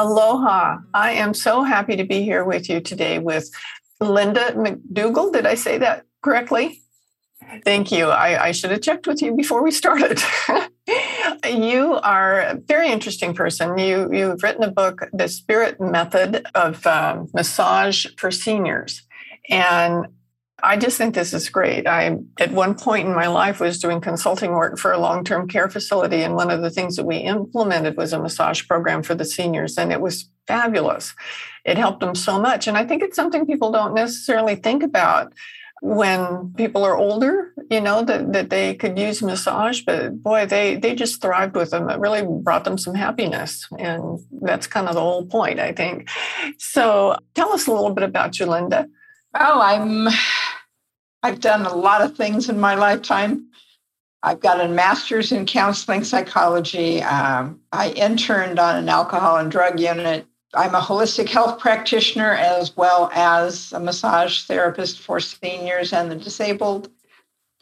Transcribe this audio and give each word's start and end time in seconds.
Aloha. 0.00 0.78
I 0.94 1.10
am 1.12 1.34
so 1.34 1.62
happy 1.62 1.94
to 1.96 2.04
be 2.04 2.22
here 2.22 2.42
with 2.42 2.70
you 2.70 2.80
today 2.80 3.18
with 3.18 3.50
Linda 4.00 4.52
McDougall. 4.52 5.30
Did 5.30 5.44
I 5.44 5.54
say 5.54 5.76
that 5.76 6.06
correctly? 6.22 6.80
Thank 7.66 7.92
you. 7.92 8.08
I, 8.08 8.46
I 8.46 8.52
should 8.52 8.70
have 8.70 8.80
checked 8.80 9.06
with 9.06 9.20
you 9.20 9.36
before 9.36 9.62
we 9.62 9.70
started. 9.70 10.18
you 11.46 11.96
are 12.02 12.40
a 12.40 12.54
very 12.54 12.90
interesting 12.90 13.34
person. 13.34 13.76
You, 13.76 14.08
you've 14.10 14.42
written 14.42 14.62
a 14.62 14.70
book, 14.70 15.06
The 15.12 15.28
Spirit 15.28 15.78
Method 15.78 16.46
of 16.54 16.86
um, 16.86 17.28
Massage 17.34 18.06
for 18.16 18.30
Seniors. 18.30 19.02
And 19.50 20.06
I 20.62 20.76
just 20.76 20.98
think 20.98 21.14
this 21.14 21.32
is 21.32 21.48
great. 21.48 21.86
I, 21.86 22.16
at 22.38 22.52
one 22.52 22.74
point 22.74 23.06
in 23.06 23.14
my 23.14 23.28
life, 23.28 23.60
was 23.60 23.78
doing 23.78 24.00
consulting 24.00 24.52
work 24.52 24.78
for 24.78 24.92
a 24.92 24.98
long 24.98 25.24
term 25.24 25.48
care 25.48 25.68
facility. 25.68 26.22
And 26.22 26.34
one 26.34 26.50
of 26.50 26.62
the 26.62 26.70
things 26.70 26.96
that 26.96 27.06
we 27.06 27.16
implemented 27.16 27.96
was 27.96 28.12
a 28.12 28.20
massage 28.20 28.66
program 28.66 29.02
for 29.02 29.14
the 29.14 29.24
seniors. 29.24 29.78
And 29.78 29.92
it 29.92 30.00
was 30.00 30.28
fabulous. 30.46 31.14
It 31.64 31.78
helped 31.78 32.00
them 32.00 32.14
so 32.14 32.40
much. 32.40 32.66
And 32.66 32.76
I 32.76 32.84
think 32.84 33.02
it's 33.02 33.16
something 33.16 33.46
people 33.46 33.70
don't 33.70 33.94
necessarily 33.94 34.56
think 34.56 34.82
about 34.82 35.32
when 35.82 36.52
people 36.56 36.84
are 36.84 36.96
older, 36.96 37.54
you 37.70 37.80
know, 37.80 38.02
that, 38.02 38.32
that 38.34 38.50
they 38.50 38.74
could 38.74 38.98
use 38.98 39.22
massage, 39.22 39.80
but 39.80 40.22
boy, 40.22 40.44
they 40.44 40.76
they 40.76 40.94
just 40.94 41.22
thrived 41.22 41.56
with 41.56 41.70
them. 41.70 41.88
It 41.88 41.98
really 41.98 42.22
brought 42.22 42.64
them 42.64 42.76
some 42.76 42.94
happiness. 42.94 43.66
And 43.78 44.18
that's 44.42 44.66
kind 44.66 44.88
of 44.88 44.94
the 44.94 45.00
whole 45.00 45.24
point, 45.24 45.58
I 45.58 45.72
think. 45.72 46.10
So 46.58 47.16
tell 47.34 47.52
us 47.52 47.66
a 47.66 47.72
little 47.72 47.94
bit 47.94 48.04
about 48.04 48.38
you, 48.38 48.46
Linda. 48.46 48.88
Oh, 49.38 49.60
I'm 49.62 50.08
I've 51.22 51.40
done 51.40 51.66
a 51.66 51.74
lot 51.74 52.02
of 52.02 52.16
things 52.16 52.48
in 52.48 52.58
my 52.58 52.74
lifetime. 52.74 53.46
I've 54.22 54.40
got 54.40 54.60
a 54.60 54.68
master's 54.68 55.32
in 55.32 55.46
counseling 55.46 56.04
psychology. 56.04 57.02
Um, 57.02 57.60
I 57.72 57.90
interned 57.90 58.58
on 58.58 58.76
an 58.76 58.88
alcohol 58.88 59.36
and 59.36 59.50
drug 59.50 59.80
unit. 59.80 60.26
I'm 60.54 60.74
a 60.74 60.80
holistic 60.80 61.28
health 61.28 61.60
practitioner 61.60 62.32
as 62.32 62.76
well 62.76 63.10
as 63.14 63.72
a 63.72 63.80
massage 63.80 64.42
therapist 64.42 65.00
for 65.00 65.20
seniors 65.20 65.92
and 65.92 66.10
the 66.10 66.16
disabled. 66.16 66.90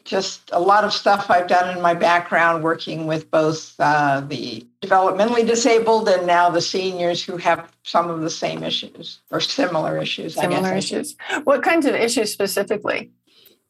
Just 0.05 0.49
a 0.51 0.59
lot 0.59 0.83
of 0.83 0.91
stuff 0.91 1.29
I've 1.29 1.47
done 1.47 1.75
in 1.75 1.83
my 1.83 1.93
background 1.93 2.63
working 2.63 3.05
with 3.05 3.29
both 3.29 3.75
uh, 3.79 4.21
the 4.21 4.65
developmentally 4.81 5.45
disabled 5.45 6.09
and 6.09 6.25
now 6.25 6.49
the 6.49 6.61
seniors 6.61 7.23
who 7.23 7.37
have 7.37 7.71
some 7.83 8.09
of 8.09 8.21
the 8.21 8.29
same 8.29 8.63
issues 8.63 9.19
or 9.29 9.39
similar 9.39 9.99
issues. 9.99 10.33
Similar 10.33 10.73
issues. 10.73 11.15
What 11.43 11.61
kinds 11.63 11.85
of 11.85 11.93
issues 11.93 12.33
specifically? 12.33 13.11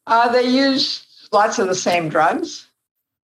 Uh, 0.09 0.27
they 0.27 0.49
use 0.49 1.05
lots 1.31 1.59
of 1.59 1.67
the 1.67 1.75
same 1.75 2.09
drugs. 2.09 2.67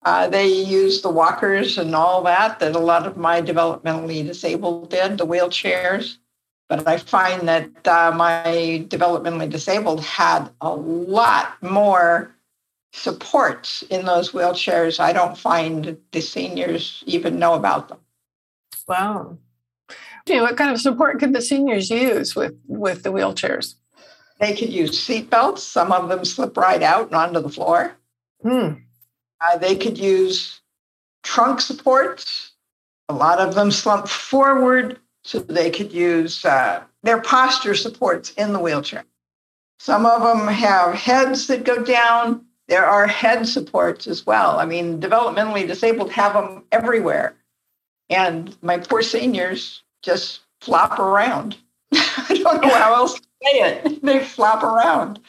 Uh, 0.05 0.27
they 0.27 0.49
use 0.49 1.03
the 1.03 1.11
walkers 1.11 1.77
and 1.77 1.95
all 1.95 2.23
that 2.23 2.59
that 2.61 2.75
a 2.75 2.79
lot 2.79 3.07
of 3.07 3.19
my 3.19 3.43
developmentally 3.43 4.27
disabled 4.27 4.89
did, 4.89 5.19
the 5.19 5.27
wheelchairs. 5.27 6.17
But 6.71 6.89
I 6.89 6.97
find 6.97 7.47
that 7.47 7.87
uh, 7.87 8.13
my 8.17 8.87
developmentally 8.89 9.51
disabled 9.51 10.03
had 10.03 10.49
a 10.63 10.75
lot 10.75 11.63
more 11.63 12.35
supports 12.95 13.83
in 13.91 14.07
those 14.07 14.33
wheelchairs. 14.33 14.99
I 14.99 15.13
don't 15.13 15.37
find 15.37 15.99
the 16.13 16.23
seniors 16.23 17.05
even 17.07 17.39
know 17.39 17.53
about 17.53 17.91
them. 17.91 17.99
Wow. 18.89 19.37
What 20.27 20.57
kind 20.57 20.71
of 20.71 20.81
support 20.81 21.21
could 21.21 21.35
the 21.35 21.43
seniors 21.43 21.91
use 21.91 22.35
with, 22.35 22.55
with 22.67 23.03
the 23.03 23.13
wheelchairs? 23.13 23.75
They 24.43 24.57
could 24.57 24.73
use 24.73 24.99
seat 24.99 25.31
belts. 25.31 25.63
Some 25.63 25.93
of 25.93 26.09
them 26.09 26.25
slip 26.25 26.57
right 26.57 26.83
out 26.83 27.07
and 27.07 27.15
onto 27.15 27.41
the 27.41 27.49
floor. 27.49 27.95
Hmm. 28.43 28.73
Uh, 29.41 29.57
they 29.59 29.77
could 29.77 29.97
use 29.97 30.61
trunk 31.23 31.61
supports. 31.61 32.51
A 33.09 33.15
lot 33.15 33.39
of 33.39 33.55
them 33.55 33.71
slump 33.71 34.09
forward, 34.09 34.99
so 35.23 35.39
they 35.39 35.71
could 35.71 35.93
use 35.93 36.45
uh, 36.45 36.83
their 37.05 37.21
posture 37.21 37.77
supports 37.77 38.33
in 38.33 38.53
the 38.53 38.59
wheelchair. 38.59 39.05
Some 39.79 40.07
of 40.07 40.23
them 40.23 40.49
have 40.49 40.97
heads 40.97 41.47
that 41.47 41.63
go 41.63 41.85
down. 41.85 42.45
There 42.67 42.85
are 42.85 43.07
head 43.07 43.47
supports 43.47 44.09
as 44.09 44.27
well. 44.27 44.59
I 44.59 44.65
mean, 44.65 45.01
developmentally 45.01 45.69
disabled 45.69 46.11
have 46.11 46.33
them 46.33 46.65
everywhere. 46.73 47.37
And 48.11 48.57
my 48.61 48.79
poor 48.79 49.03
seniors 49.03 49.85
just 50.03 50.41
flop 50.61 50.99
around. 50.99 51.59
I 51.93 52.41
don't 52.43 52.61
know 52.61 52.75
how 52.75 52.95
else 52.95 53.21
say 53.45 53.61
it. 53.61 54.03
They 54.03 54.21
flop 54.21 54.63
around. 54.63 55.21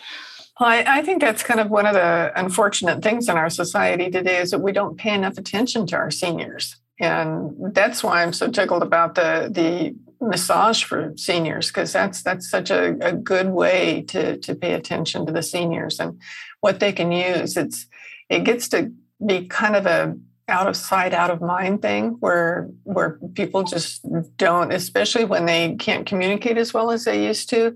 Well, 0.59 0.69
I, 0.69 0.84
I, 0.88 1.01
think 1.03 1.22
that's 1.22 1.44
kind 1.44 1.59
of 1.59 1.69
one 1.69 1.85
of 1.85 1.94
the 1.94 2.31
unfortunate 2.35 3.03
things 3.03 3.28
in 3.28 3.38
our 3.38 3.50
society 3.50 4.09
today 4.09 4.38
is 4.38 4.51
that 4.51 4.59
we 4.59 4.72
don't 4.72 4.97
pay 4.97 5.13
enough 5.13 5.38
attention 5.38 5.88
to 5.88 5.96
our 5.96 6.12
seniors. 6.12 6.75
And 7.00 7.74
that's 7.74 8.03
why 8.03 8.22
I'm 8.22 8.34
so 8.34 8.50
tickled 8.50 8.84
about 8.84 9.16
the 9.16 9.50
the 9.51 9.96
massage 10.25 10.84
for 10.84 11.13
seniors, 11.18 11.68
because 11.68 11.91
that's 11.91 12.22
that's 12.24 12.50
such 12.50 12.69
a, 12.69 12.96
a 13.01 13.13
good 13.13 13.50
way 13.50 14.03
to 14.09 14.38
to 14.38 14.56
pay 14.56 14.74
attention 14.74 15.25
to 15.25 15.31
the 15.31 15.44
seniors 15.44 16.00
and 16.00 16.19
what 16.62 16.80
they 16.80 16.94
can 16.94 17.12
use. 17.12 17.57
It's 17.57 17.88
it 18.30 18.44
gets 18.44 18.69
to 18.69 18.91
be 19.25 19.47
kind 19.47 19.75
of 19.75 19.85
a 19.85 20.16
out 20.48 20.68
of 20.68 20.76
sight 20.76 21.14
out 21.14 21.31
of 21.31 21.42
mind 21.42 21.81
thing 21.81 22.18
where 22.20 22.70
where 22.84 23.18
people 23.34 23.64
just 23.64 24.06
don't 24.38 24.74
especially 24.74 25.24
when 25.24 25.46
they 25.46 25.76
can't 25.76 26.06
communicate 26.06 26.58
as 26.58 26.74
well 26.74 26.92
as 26.92 27.06
they 27.06 27.26
used 27.26 27.50
to 27.50 27.76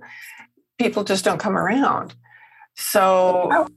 people 0.78 1.04
just 1.04 1.26
don't 1.26 1.40
come 1.40 1.58
around. 1.58 2.16
So, 2.76 3.68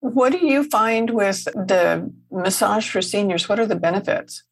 what 0.00 0.32
do 0.32 0.46
you 0.46 0.64
find 0.64 1.10
with 1.10 1.44
the 1.44 2.10
massage 2.30 2.88
for 2.88 3.02
seniors? 3.02 3.48
What 3.48 3.58
are 3.58 3.66
the 3.66 3.76
benefits? 3.76 4.44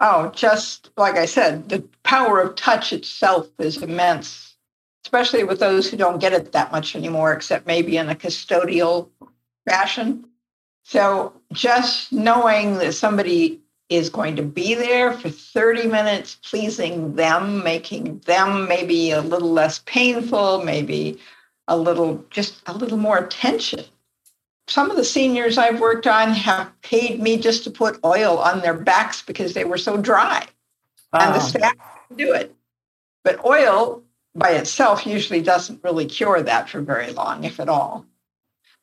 Oh, 0.00 0.30
just 0.34 0.90
like 0.96 1.16
I 1.16 1.24
said, 1.24 1.68
the 1.68 1.84
power 2.02 2.40
of 2.40 2.56
touch 2.56 2.92
itself 2.92 3.48
is 3.58 3.82
immense, 3.82 4.56
especially 5.06 5.44
with 5.44 5.60
those 5.60 5.88
who 5.88 5.96
don't 5.96 6.18
get 6.18 6.32
it 6.32 6.52
that 6.52 6.72
much 6.72 6.94
anymore, 6.94 7.32
except 7.32 7.66
maybe 7.66 7.96
in 7.96 8.08
a 8.08 8.14
custodial 8.14 9.10
fashion. 9.68 10.26
So, 10.84 11.32
just 11.52 12.12
knowing 12.12 12.74
that 12.74 12.92
somebody 12.92 13.60
is 13.88 14.10
going 14.10 14.36
to 14.36 14.42
be 14.42 14.74
there 14.74 15.14
for 15.14 15.30
30 15.30 15.88
minutes, 15.88 16.36
pleasing 16.36 17.14
them, 17.14 17.64
making 17.64 18.18
them 18.20 18.68
maybe 18.68 19.10
a 19.10 19.22
little 19.22 19.50
less 19.50 19.80
painful, 19.80 20.62
maybe 20.62 21.18
a 21.68 21.76
little, 21.76 22.24
just 22.28 22.62
a 22.66 22.74
little 22.74 22.98
more 22.98 23.18
attention. 23.18 23.84
Some 24.66 24.90
of 24.90 24.96
the 24.96 25.04
seniors 25.04 25.56
I've 25.56 25.80
worked 25.80 26.06
on 26.06 26.30
have 26.30 26.70
paid 26.82 27.20
me 27.20 27.38
just 27.38 27.64
to 27.64 27.70
put 27.70 28.00
oil 28.04 28.38
on 28.38 28.60
their 28.60 28.74
backs 28.74 29.22
because 29.22 29.54
they 29.54 29.64
were 29.64 29.78
so 29.78 29.96
dry. 29.96 30.46
Wow. 31.12 31.20
And 31.20 31.34
the 31.34 31.38
ah. 31.38 31.48
staff 31.48 31.74
do 32.14 32.32
it. 32.32 32.54
But 33.22 33.44
oil 33.44 34.02
by 34.34 34.50
itself 34.50 35.06
usually 35.06 35.40
doesn't 35.40 35.82
really 35.82 36.06
cure 36.06 36.42
that 36.42 36.68
for 36.68 36.82
very 36.82 37.12
long, 37.12 37.44
if 37.44 37.58
at 37.58 37.70
all. 37.70 38.04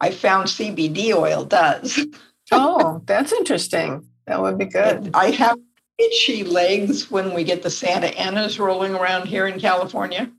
I 0.01 0.09
found 0.09 0.47
CBD 0.47 1.13
oil 1.13 1.45
does. 1.45 2.05
oh, 2.51 3.01
that's 3.05 3.31
interesting. 3.31 4.07
That 4.25 4.41
would 4.41 4.57
be 4.57 4.65
good. 4.65 5.11
I 5.13 5.29
have 5.29 5.59
itchy 5.99 6.43
legs 6.43 7.11
when 7.11 7.33
we 7.33 7.43
get 7.43 7.61
the 7.61 7.69
Santa 7.69 8.07
Anas 8.19 8.59
rolling 8.59 8.95
around 8.95 9.27
here 9.27 9.45
in 9.45 9.59
California. 9.59 10.31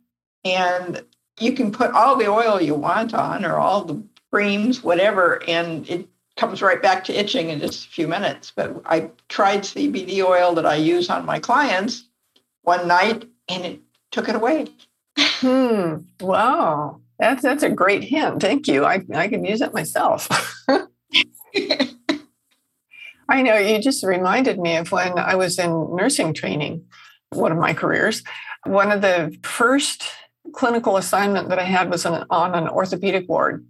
And 0.44 1.04
you 1.38 1.52
can 1.52 1.70
put 1.70 1.92
all 1.92 2.16
the 2.16 2.28
oil 2.28 2.60
you 2.60 2.74
want 2.74 3.14
on 3.14 3.44
or 3.44 3.56
all 3.56 3.84
the 3.84 4.02
creams, 4.32 4.82
whatever, 4.82 5.40
and 5.46 5.88
it 5.88 6.08
comes 6.36 6.60
right 6.60 6.82
back 6.82 7.04
to 7.04 7.18
itching 7.18 7.50
in 7.50 7.60
just 7.60 7.86
a 7.86 7.88
few 7.88 8.08
minutes. 8.08 8.52
But 8.54 8.82
I 8.84 9.10
tried 9.28 9.60
CBD 9.60 10.24
oil 10.24 10.54
that 10.54 10.66
I 10.66 10.74
use 10.74 11.08
on 11.08 11.24
my 11.24 11.38
clients 11.38 12.08
one 12.62 12.88
night 12.88 13.28
and 13.48 13.64
it 13.64 13.80
took 14.10 14.28
it 14.28 14.34
away. 14.34 14.66
Hmm. 15.16 15.98
Wow. 16.20 17.01
That's 17.22 17.40
that's 17.40 17.62
a 17.62 17.70
great 17.70 18.02
hint. 18.02 18.42
Thank 18.42 18.66
you. 18.66 18.84
I, 18.84 19.00
I 19.14 19.28
can 19.28 19.44
use 19.44 19.60
it 19.60 19.72
myself. 19.72 20.28
I 20.68 20.88
know 23.42 23.56
you 23.56 23.80
just 23.80 24.02
reminded 24.02 24.58
me 24.58 24.76
of 24.76 24.90
when 24.90 25.16
I 25.16 25.36
was 25.36 25.56
in 25.56 25.94
nursing 25.94 26.34
training, 26.34 26.84
one 27.30 27.52
of 27.52 27.58
my 27.58 27.74
careers. 27.74 28.24
One 28.66 28.90
of 28.90 29.02
the 29.02 29.38
first 29.44 30.02
clinical 30.52 30.96
assignment 30.96 31.48
that 31.50 31.60
I 31.60 31.64
had 31.64 31.90
was 31.90 32.04
on, 32.04 32.26
on 32.28 32.56
an 32.56 32.66
orthopedic 32.66 33.28
ward. 33.28 33.64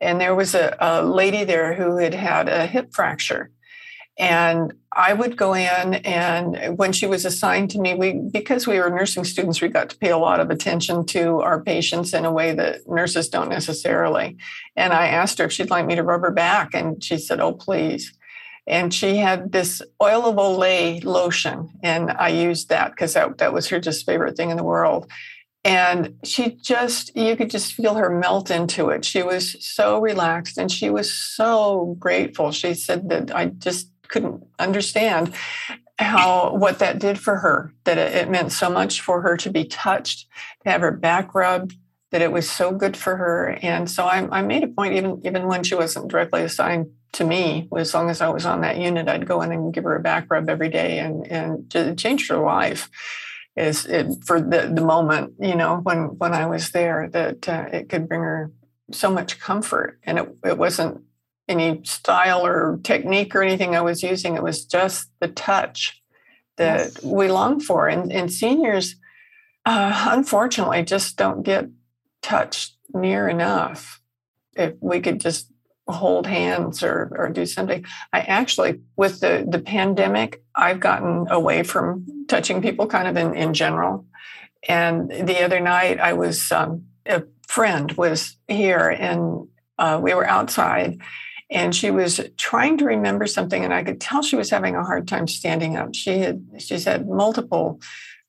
And 0.00 0.20
there 0.20 0.34
was 0.34 0.56
a, 0.56 0.76
a 0.80 1.00
lady 1.04 1.44
there 1.44 1.74
who 1.74 1.98
had 1.98 2.14
had 2.14 2.48
a 2.48 2.66
hip 2.66 2.92
fracture. 2.92 3.52
And 4.18 4.72
I 4.92 5.12
would 5.12 5.36
go 5.36 5.54
in, 5.54 5.94
and 5.94 6.76
when 6.76 6.92
she 6.92 7.06
was 7.06 7.24
assigned 7.24 7.70
to 7.70 7.80
me, 7.80 7.94
we 7.94 8.14
because 8.14 8.66
we 8.66 8.80
were 8.80 8.90
nursing 8.90 9.24
students, 9.24 9.60
we 9.60 9.68
got 9.68 9.90
to 9.90 9.98
pay 9.98 10.10
a 10.10 10.18
lot 10.18 10.40
of 10.40 10.50
attention 10.50 11.06
to 11.06 11.40
our 11.40 11.60
patients 11.62 12.12
in 12.12 12.24
a 12.24 12.32
way 12.32 12.52
that 12.52 12.88
nurses 12.88 13.28
don't 13.28 13.48
necessarily. 13.48 14.36
And 14.74 14.92
I 14.92 15.06
asked 15.06 15.38
her 15.38 15.44
if 15.44 15.52
she'd 15.52 15.70
like 15.70 15.86
me 15.86 15.94
to 15.94 16.02
rub 16.02 16.22
her 16.22 16.32
back, 16.32 16.74
and 16.74 17.02
she 17.02 17.16
said, 17.16 17.38
"Oh, 17.38 17.52
please." 17.52 18.12
And 18.66 18.92
she 18.92 19.16
had 19.16 19.52
this 19.52 19.80
oil 20.02 20.26
of 20.26 20.36
Olay 20.36 21.02
lotion, 21.04 21.70
and 21.82 22.10
I 22.10 22.28
used 22.28 22.70
that 22.70 22.90
because 22.90 23.14
that, 23.14 23.38
that 23.38 23.52
was 23.52 23.68
her 23.68 23.78
just 23.78 24.04
favorite 24.04 24.36
thing 24.36 24.50
in 24.50 24.56
the 24.56 24.64
world 24.64 25.10
and 25.64 26.16
she 26.24 26.52
just 26.52 27.14
you 27.16 27.36
could 27.36 27.50
just 27.50 27.74
feel 27.74 27.94
her 27.94 28.08
melt 28.08 28.50
into 28.50 28.90
it 28.90 29.04
she 29.04 29.22
was 29.22 29.56
so 29.64 29.98
relaxed 29.98 30.56
and 30.56 30.70
she 30.70 30.88
was 30.88 31.12
so 31.12 31.96
grateful 31.98 32.52
she 32.52 32.72
said 32.74 33.08
that 33.08 33.34
i 33.34 33.46
just 33.46 33.90
couldn't 34.08 34.44
understand 34.58 35.34
how 35.98 36.54
what 36.54 36.78
that 36.78 36.98
did 36.98 37.18
for 37.18 37.36
her 37.36 37.72
that 37.84 37.98
it, 37.98 38.14
it 38.14 38.30
meant 38.30 38.52
so 38.52 38.70
much 38.70 39.00
for 39.00 39.20
her 39.22 39.36
to 39.36 39.50
be 39.50 39.64
touched 39.64 40.26
to 40.62 40.70
have 40.70 40.80
her 40.80 40.92
back 40.92 41.34
rubbed 41.34 41.74
that 42.10 42.22
it 42.22 42.32
was 42.32 42.48
so 42.48 42.72
good 42.72 42.96
for 42.96 43.16
her. 43.16 43.58
And 43.60 43.90
so 43.90 44.04
I, 44.04 44.26
I 44.38 44.42
made 44.42 44.64
a 44.64 44.68
point 44.68 44.94
even 44.94 45.20
even 45.24 45.46
when 45.46 45.62
she 45.62 45.74
wasn't 45.74 46.08
directly 46.08 46.42
assigned 46.42 46.86
to 47.12 47.24
me 47.24 47.68
as 47.76 47.94
long 47.94 48.10
as 48.10 48.20
i 48.20 48.28
was 48.28 48.44
on 48.44 48.60
that 48.60 48.76
unit 48.76 49.08
i'd 49.08 49.26
go 49.26 49.40
in 49.40 49.50
and 49.50 49.72
give 49.72 49.84
her 49.84 49.96
a 49.96 50.00
back 50.00 50.30
rub 50.30 50.48
every 50.50 50.68
day 50.68 50.98
and 50.98 51.26
and 51.26 51.74
it 51.74 51.98
changed 51.98 52.30
her 52.30 52.38
life. 52.38 52.90
Is 53.56 53.86
it, 53.86 54.24
for 54.24 54.40
the, 54.40 54.70
the 54.72 54.82
moment 54.82 55.34
you 55.40 55.56
know 55.56 55.78
when 55.82 56.18
when 56.18 56.32
i 56.32 56.46
was 56.46 56.70
there 56.70 57.08
that 57.12 57.48
uh, 57.48 57.66
it 57.72 57.88
could 57.88 58.08
bring 58.08 58.20
her 58.20 58.52
so 58.92 59.10
much 59.10 59.40
comfort 59.40 59.98
and 60.04 60.18
it, 60.18 60.28
it 60.44 60.58
wasn't 60.58 61.02
any 61.48 61.80
style 61.84 62.44
or 62.44 62.78
technique 62.82 63.34
or 63.34 63.42
anything 63.42 63.74
i 63.74 63.80
was 63.80 64.02
using 64.02 64.36
it 64.36 64.42
was 64.42 64.64
just 64.64 65.10
the 65.20 65.28
touch 65.28 66.02
that 66.56 66.78
yes. 66.78 67.02
we 67.02 67.28
long 67.28 67.60
for 67.60 67.88
and, 67.88 68.12
and 68.12 68.32
seniors 68.32 68.96
uh, 69.66 70.08
unfortunately 70.10 70.82
just 70.82 71.16
don't 71.16 71.42
get 71.42 71.66
touched 72.22 72.74
near 72.94 73.28
enough 73.28 74.00
if 74.56 74.74
we 74.80 75.00
could 75.00 75.20
just 75.20 75.50
hold 75.88 76.26
hands 76.26 76.82
or, 76.82 77.10
or 77.16 77.30
do 77.30 77.46
something. 77.46 77.84
I 78.12 78.20
actually, 78.20 78.80
with 78.96 79.20
the, 79.20 79.46
the 79.48 79.58
pandemic, 79.58 80.42
I've 80.54 80.80
gotten 80.80 81.26
away 81.30 81.62
from 81.62 82.26
touching 82.28 82.60
people 82.60 82.86
kind 82.86 83.08
of 83.08 83.16
in, 83.16 83.34
in 83.34 83.54
general. 83.54 84.06
And 84.68 85.10
the 85.10 85.42
other 85.42 85.60
night, 85.60 85.98
I 85.98 86.12
was, 86.12 86.52
um, 86.52 86.84
a 87.06 87.22
friend 87.46 87.90
was 87.92 88.36
here 88.48 88.90
and 88.90 89.48
uh, 89.78 89.98
we 90.02 90.12
were 90.12 90.28
outside 90.28 91.00
and 91.50 91.74
she 91.74 91.90
was 91.90 92.20
trying 92.36 92.76
to 92.78 92.84
remember 92.84 93.26
something 93.26 93.64
and 93.64 93.72
i 93.72 93.82
could 93.82 94.00
tell 94.00 94.22
she 94.22 94.36
was 94.36 94.50
having 94.50 94.74
a 94.74 94.84
hard 94.84 95.08
time 95.08 95.26
standing 95.26 95.76
up. 95.76 95.94
She 95.94 96.18
had 96.18 96.44
she's 96.58 96.84
had 96.84 97.08
multiple 97.08 97.80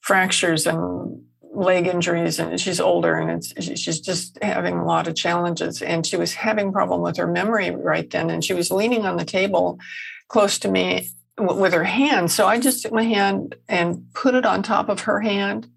fractures 0.01 0.65
and 0.65 1.21
leg 1.51 1.87
injuries 1.87 2.39
and 2.39 2.59
she's 2.59 2.79
older 2.79 3.15
and 3.15 3.43
she's 3.59 3.99
just 3.99 4.37
having 4.41 4.75
a 4.75 4.85
lot 4.85 5.07
of 5.07 5.15
challenges. 5.15 5.81
And 5.81 6.05
she 6.05 6.15
was 6.15 6.33
having 6.33 6.71
problem 6.71 7.01
with 7.01 7.17
her 7.17 7.27
memory 7.27 7.71
right 7.71 8.09
then 8.09 8.29
and 8.29 8.43
she 8.43 8.53
was 8.53 8.71
leaning 8.71 9.05
on 9.05 9.17
the 9.17 9.25
table 9.25 9.79
close 10.27 10.59
to 10.59 10.69
me 10.69 11.09
with 11.37 11.73
her 11.73 11.83
hand. 11.83 12.31
So 12.31 12.47
i 12.47 12.59
just 12.59 12.83
took 12.83 12.93
my 12.93 13.03
hand 13.03 13.55
and 13.67 14.05
put 14.13 14.35
it 14.35 14.45
on 14.45 14.63
top 14.63 14.89
of 14.89 15.01
her 15.01 15.19
hand 15.19 15.67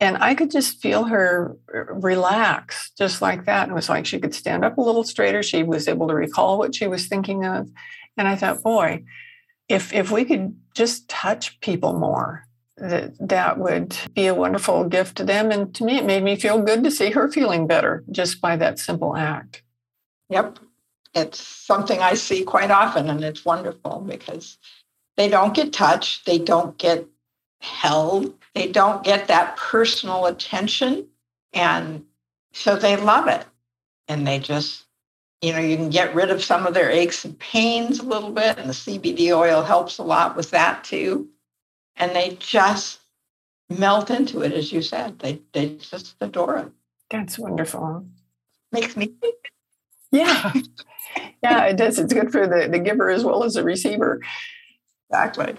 and 0.00 0.16
i 0.18 0.34
could 0.34 0.50
just 0.50 0.80
feel 0.80 1.04
her 1.04 1.56
uh, 1.74 1.84
relax 1.94 2.90
just 2.98 3.22
like 3.22 3.44
that. 3.46 3.68
It 3.68 3.74
was 3.74 3.88
like 3.88 4.06
she 4.06 4.18
could 4.20 4.34
stand 4.34 4.64
up 4.64 4.78
a 4.78 4.82
little 4.82 5.04
straighter. 5.04 5.42
She 5.42 5.62
was 5.62 5.88
able 5.88 6.08
to 6.08 6.14
recall 6.14 6.58
what 6.58 6.74
she 6.74 6.86
was 6.86 7.06
thinking 7.06 7.44
of. 7.44 7.70
And 8.16 8.28
i 8.28 8.36
thought 8.36 8.62
boy 8.62 9.04
if 9.68 9.92
if 9.92 10.10
we 10.10 10.24
could 10.24 10.56
just 10.74 11.08
touch 11.08 11.58
people 11.60 11.94
more 11.94 12.46
that 12.76 13.14
that 13.20 13.58
would 13.58 13.96
be 14.14 14.26
a 14.26 14.34
wonderful 14.34 14.84
gift 14.88 15.16
to 15.16 15.24
them. 15.24 15.52
And 15.52 15.74
to 15.76 15.84
me 15.84 15.98
it 15.98 16.04
made 16.04 16.24
me 16.24 16.36
feel 16.36 16.60
good 16.60 16.82
to 16.84 16.90
see 16.90 17.10
her 17.10 17.30
feeling 17.30 17.66
better 17.66 18.04
just 18.10 18.40
by 18.40 18.56
that 18.56 18.78
simple 18.78 19.16
act. 19.16 19.62
Yep. 20.28 20.58
It's 21.14 21.40
something 21.40 22.00
i 22.00 22.14
see 22.14 22.42
quite 22.42 22.70
often 22.70 23.08
and 23.08 23.22
it's 23.22 23.44
wonderful 23.44 24.00
because 24.00 24.58
they 25.16 25.28
don't 25.28 25.54
get 25.54 25.72
touched. 25.72 26.26
They 26.26 26.38
don't 26.38 26.76
get 26.76 27.06
held 27.64 28.34
they 28.54 28.70
don't 28.70 29.04
get 29.04 29.28
that 29.28 29.56
personal 29.56 30.26
attention 30.26 31.06
and 31.52 32.04
so 32.52 32.76
they 32.76 32.96
love 32.96 33.26
it 33.26 33.46
and 34.08 34.26
they 34.26 34.38
just 34.38 34.84
you 35.40 35.52
know 35.52 35.58
you 35.58 35.76
can 35.76 35.90
get 35.90 36.14
rid 36.14 36.30
of 36.30 36.44
some 36.44 36.66
of 36.66 36.74
their 36.74 36.90
aches 36.90 37.24
and 37.24 37.38
pains 37.38 37.98
a 37.98 38.04
little 38.04 38.30
bit 38.30 38.58
and 38.58 38.68
the 38.68 38.74
cbd 38.74 39.36
oil 39.36 39.62
helps 39.62 39.98
a 39.98 40.02
lot 40.02 40.36
with 40.36 40.50
that 40.50 40.84
too 40.84 41.28
and 41.96 42.14
they 42.14 42.36
just 42.38 43.00
melt 43.68 44.10
into 44.10 44.42
it, 44.42 44.52
as 44.52 44.72
you 44.72 44.82
said. 44.82 45.18
They 45.18 45.40
they 45.52 45.76
just 45.76 46.16
adore 46.20 46.58
it. 46.58 46.72
That's 47.10 47.38
wonderful. 47.38 48.06
Makes 48.72 48.96
me 48.96 49.14
Yeah. 50.10 50.52
yeah, 51.42 51.64
it 51.66 51.76
does. 51.76 51.98
It's 51.98 52.12
good 52.12 52.32
for 52.32 52.46
the, 52.46 52.68
the 52.68 52.78
giver 52.78 53.10
as 53.10 53.24
well 53.24 53.44
as 53.44 53.54
the 53.54 53.64
receiver. 53.64 54.20
Exactly. 55.10 55.56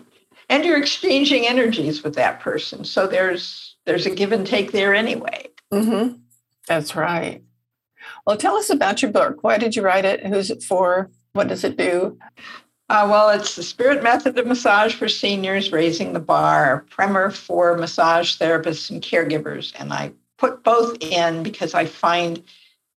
And 0.49 0.63
you're 0.63 0.77
exchanging 0.77 1.47
energies 1.47 2.03
with 2.03 2.15
that 2.15 2.39
person. 2.39 2.85
So 2.85 3.07
there's 3.07 3.75
there's 3.85 4.05
a 4.05 4.11
give 4.11 4.31
and 4.31 4.45
take 4.45 4.71
there 4.71 4.93
anyway. 4.93 5.47
Mm-hmm. 5.71 6.17
That's 6.67 6.95
right. 6.95 7.43
Well, 8.25 8.37
tell 8.37 8.55
us 8.55 8.69
about 8.69 9.01
your 9.01 9.11
book. 9.11 9.43
Why 9.43 9.57
did 9.57 9.75
you 9.75 9.83
write 9.83 10.05
it? 10.05 10.25
Who's 10.25 10.49
it 10.49 10.63
for? 10.63 11.09
What 11.33 11.47
does 11.47 11.63
it 11.63 11.77
do? 11.77 12.17
Uh, 12.87 13.07
well, 13.09 13.29
it's 13.29 13.55
the 13.55 13.63
Spirit 13.63 14.03
Method 14.03 14.37
of 14.37 14.45
Massage 14.45 14.93
for 14.93 15.07
Seniors, 15.07 15.71
Raising 15.71 16.13
the 16.13 16.19
Bar, 16.19 16.75
a 16.75 16.79
primer 16.81 17.31
for 17.31 17.75
massage 17.77 18.39
therapists 18.39 18.91
and 18.91 19.01
caregivers. 19.01 19.73
And 19.79 19.91
I 19.91 20.11
put 20.37 20.63
both 20.63 20.97
in 21.01 21.41
because 21.41 21.73
I 21.73 21.85
find 21.85 22.43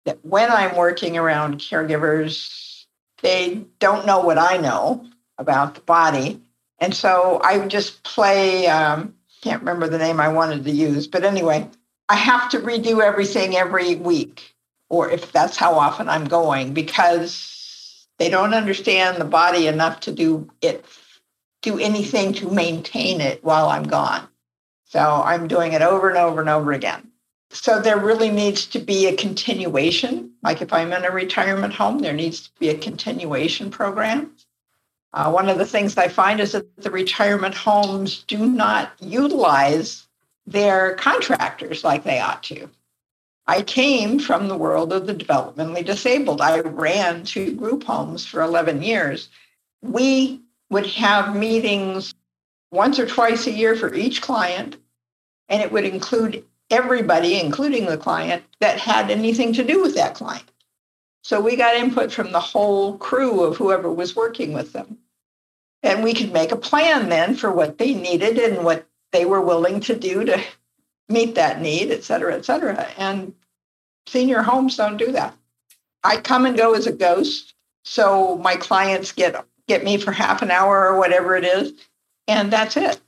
that 0.05 0.19
when 0.25 0.51
I'm 0.51 0.77
working 0.77 1.17
around 1.17 1.59
caregivers, 1.59 2.85
they 3.23 3.65
don't 3.79 4.07
know 4.07 4.21
what 4.21 4.39
I 4.39 4.57
know 4.57 5.07
about 5.39 5.77
the 5.77 5.81
body. 5.83 6.41
And 6.79 6.95
so 6.95 7.41
I 7.43 7.67
just 7.67 8.03
play, 8.03 8.67
um, 8.67 9.15
can't 9.43 9.63
remember 9.63 9.89
the 9.89 9.99
name 9.99 10.21
I 10.21 10.29
wanted 10.29 10.65
to 10.65 10.71
use, 10.71 11.07
but 11.07 11.25
anyway, 11.25 11.69
I 12.09 12.17
have 12.17 12.51
to 12.51 12.61
redo 12.61 13.01
everything 13.01 13.57
every 13.57 13.97
week, 13.97 14.55
or 14.89 15.11
if 15.11 15.33
that's 15.33 15.57
how 15.57 15.75
often 15.75 16.09
I'm 16.09 16.25
going, 16.25 16.75
because 16.75 18.07
they 18.19 18.29
don't 18.29 18.55
understand 18.55 19.19
the 19.19 19.25
body 19.25 19.67
enough 19.67 20.01
to 20.01 20.13
do 20.13 20.51
it, 20.63 20.85
do 21.63 21.79
anything 21.79 22.33
to 22.35 22.51
maintain 22.51 23.21
it 23.21 23.43
while 23.43 23.69
I'm 23.69 23.85
gone. 23.85 24.29
So 24.85 25.01
I'm 25.01 25.49
doing 25.49 25.73
it 25.73 25.83
over 25.83 26.09
and 26.09 26.19
over 26.19 26.41
and 26.41 26.49
over 26.49 26.73
again. 26.73 27.11
So 27.51 27.81
there 27.81 27.99
really 27.99 28.31
needs 28.31 28.67
to 28.67 28.79
be 28.79 29.07
a 29.07 29.17
continuation. 29.17 30.33
Like 30.43 30.63
if 30.63 30.73
I'm 30.73 30.93
in 30.93 31.05
a 31.05 31.11
retirement 31.11 31.75
home, 31.75 32.01
there 32.01 32.13
needs 32.13 32.43
to 32.43 32.51
be 32.59 32.69
a 32.69 32.79
continuation 32.79 33.71
program. 33.71 34.33
Uh, 35.17 35.31
one 35.31 35.49
of 35.49 35.57
the 35.57 35.65
things 35.65 35.97
I 35.97 36.09
find 36.09 36.41
is 36.41 36.53
that 36.53 36.77
the 36.77 36.91
retirement 36.91 37.55
homes 37.55 38.23
do 38.25 38.37
not 38.47 38.93
utilize 39.01 40.07
their 40.47 40.95
contractors 40.97 41.83
like 41.83 42.05
they 42.05 42.21
ought 42.21 42.43
to. 42.45 42.69
I 43.47 43.63
came 43.63 44.19
from 44.19 44.47
the 44.47 44.59
world 44.59 44.93
of 44.93 45.07
the 45.07 45.15
developmentally 45.15 45.87
disabled. 45.87 46.43
I 46.43 46.61
ran 46.61 47.25
two 47.25 47.53
group 47.53 47.85
homes 47.85 48.27
for 48.27 48.43
11 48.43 48.83
years. 48.83 49.31
We 49.81 50.43
would 50.69 50.85
have 50.85 51.35
meetings 51.35 52.15
once 52.71 52.99
or 52.99 53.07
twice 53.07 53.47
a 53.47 53.53
year 53.53 53.75
for 53.75 53.95
each 53.95 54.21
client, 54.21 54.77
and 55.49 55.63
it 55.63 55.73
would 55.73 55.87
include 55.87 56.45
everybody, 56.71 57.41
including 57.41 57.87
the 57.87 57.97
client, 57.97 58.45
that 58.61 58.79
had 58.79 59.11
anything 59.11 59.55
to 59.55 59.65
do 59.65 59.81
with 59.81 59.95
that 59.95 60.15
client. 60.15 60.51
So 61.23 61.41
we 61.41 61.57
got 61.57 61.75
input 61.75 62.13
from 62.13 62.33
the 62.33 62.39
whole 62.39 62.99
crew 62.99 63.43
of 63.43 63.57
whoever 63.57 63.91
was 63.91 64.15
working 64.15 64.53
with 64.53 64.75
them. 64.75 64.99
And 65.87 66.03
we 66.03 66.15
could 66.15 66.33
make 66.33 66.51
a 66.51 66.57
plan 66.57 67.09
then 67.09 67.37
for 67.37 67.53
what 67.53 67.79
they 67.79 67.95
needed 67.95 68.39
and 68.39 68.65
what 68.65 68.89
they 69.13 69.25
were 69.25 69.41
willing 69.41 69.79
to 69.81 69.95
do 69.95 70.25
to 70.25 70.43
meet 71.09 71.37
that 71.37 71.61
need, 71.61 71.93
et 71.93 72.03
cetera, 72.03 72.35
et 72.35 72.45
cetera. 72.45 72.89
And 72.99 73.33
senior 74.09 74.43
homes 74.43 74.77
don't 74.77 74.97
do 74.97 75.13
that. 75.13 75.35
I 76.03 76.17
come 76.17 76.45
and 76.45 76.57
go 76.57 76.75
as 76.75 76.87
a 76.87 76.93
ghost. 76.93 77.55
So 77.85 78.37
my 78.39 78.57
clients 78.57 79.13
get 79.13 79.37
get 79.69 79.85
me 79.85 79.97
for 79.97 80.11
half 80.11 80.43
an 80.43 80.51
hour 80.51 80.89
or 80.89 80.99
whatever 80.99 81.37
it 81.37 81.45
is, 81.45 81.73
and 82.27 82.53
that's 82.53 82.77
it. 82.77 83.01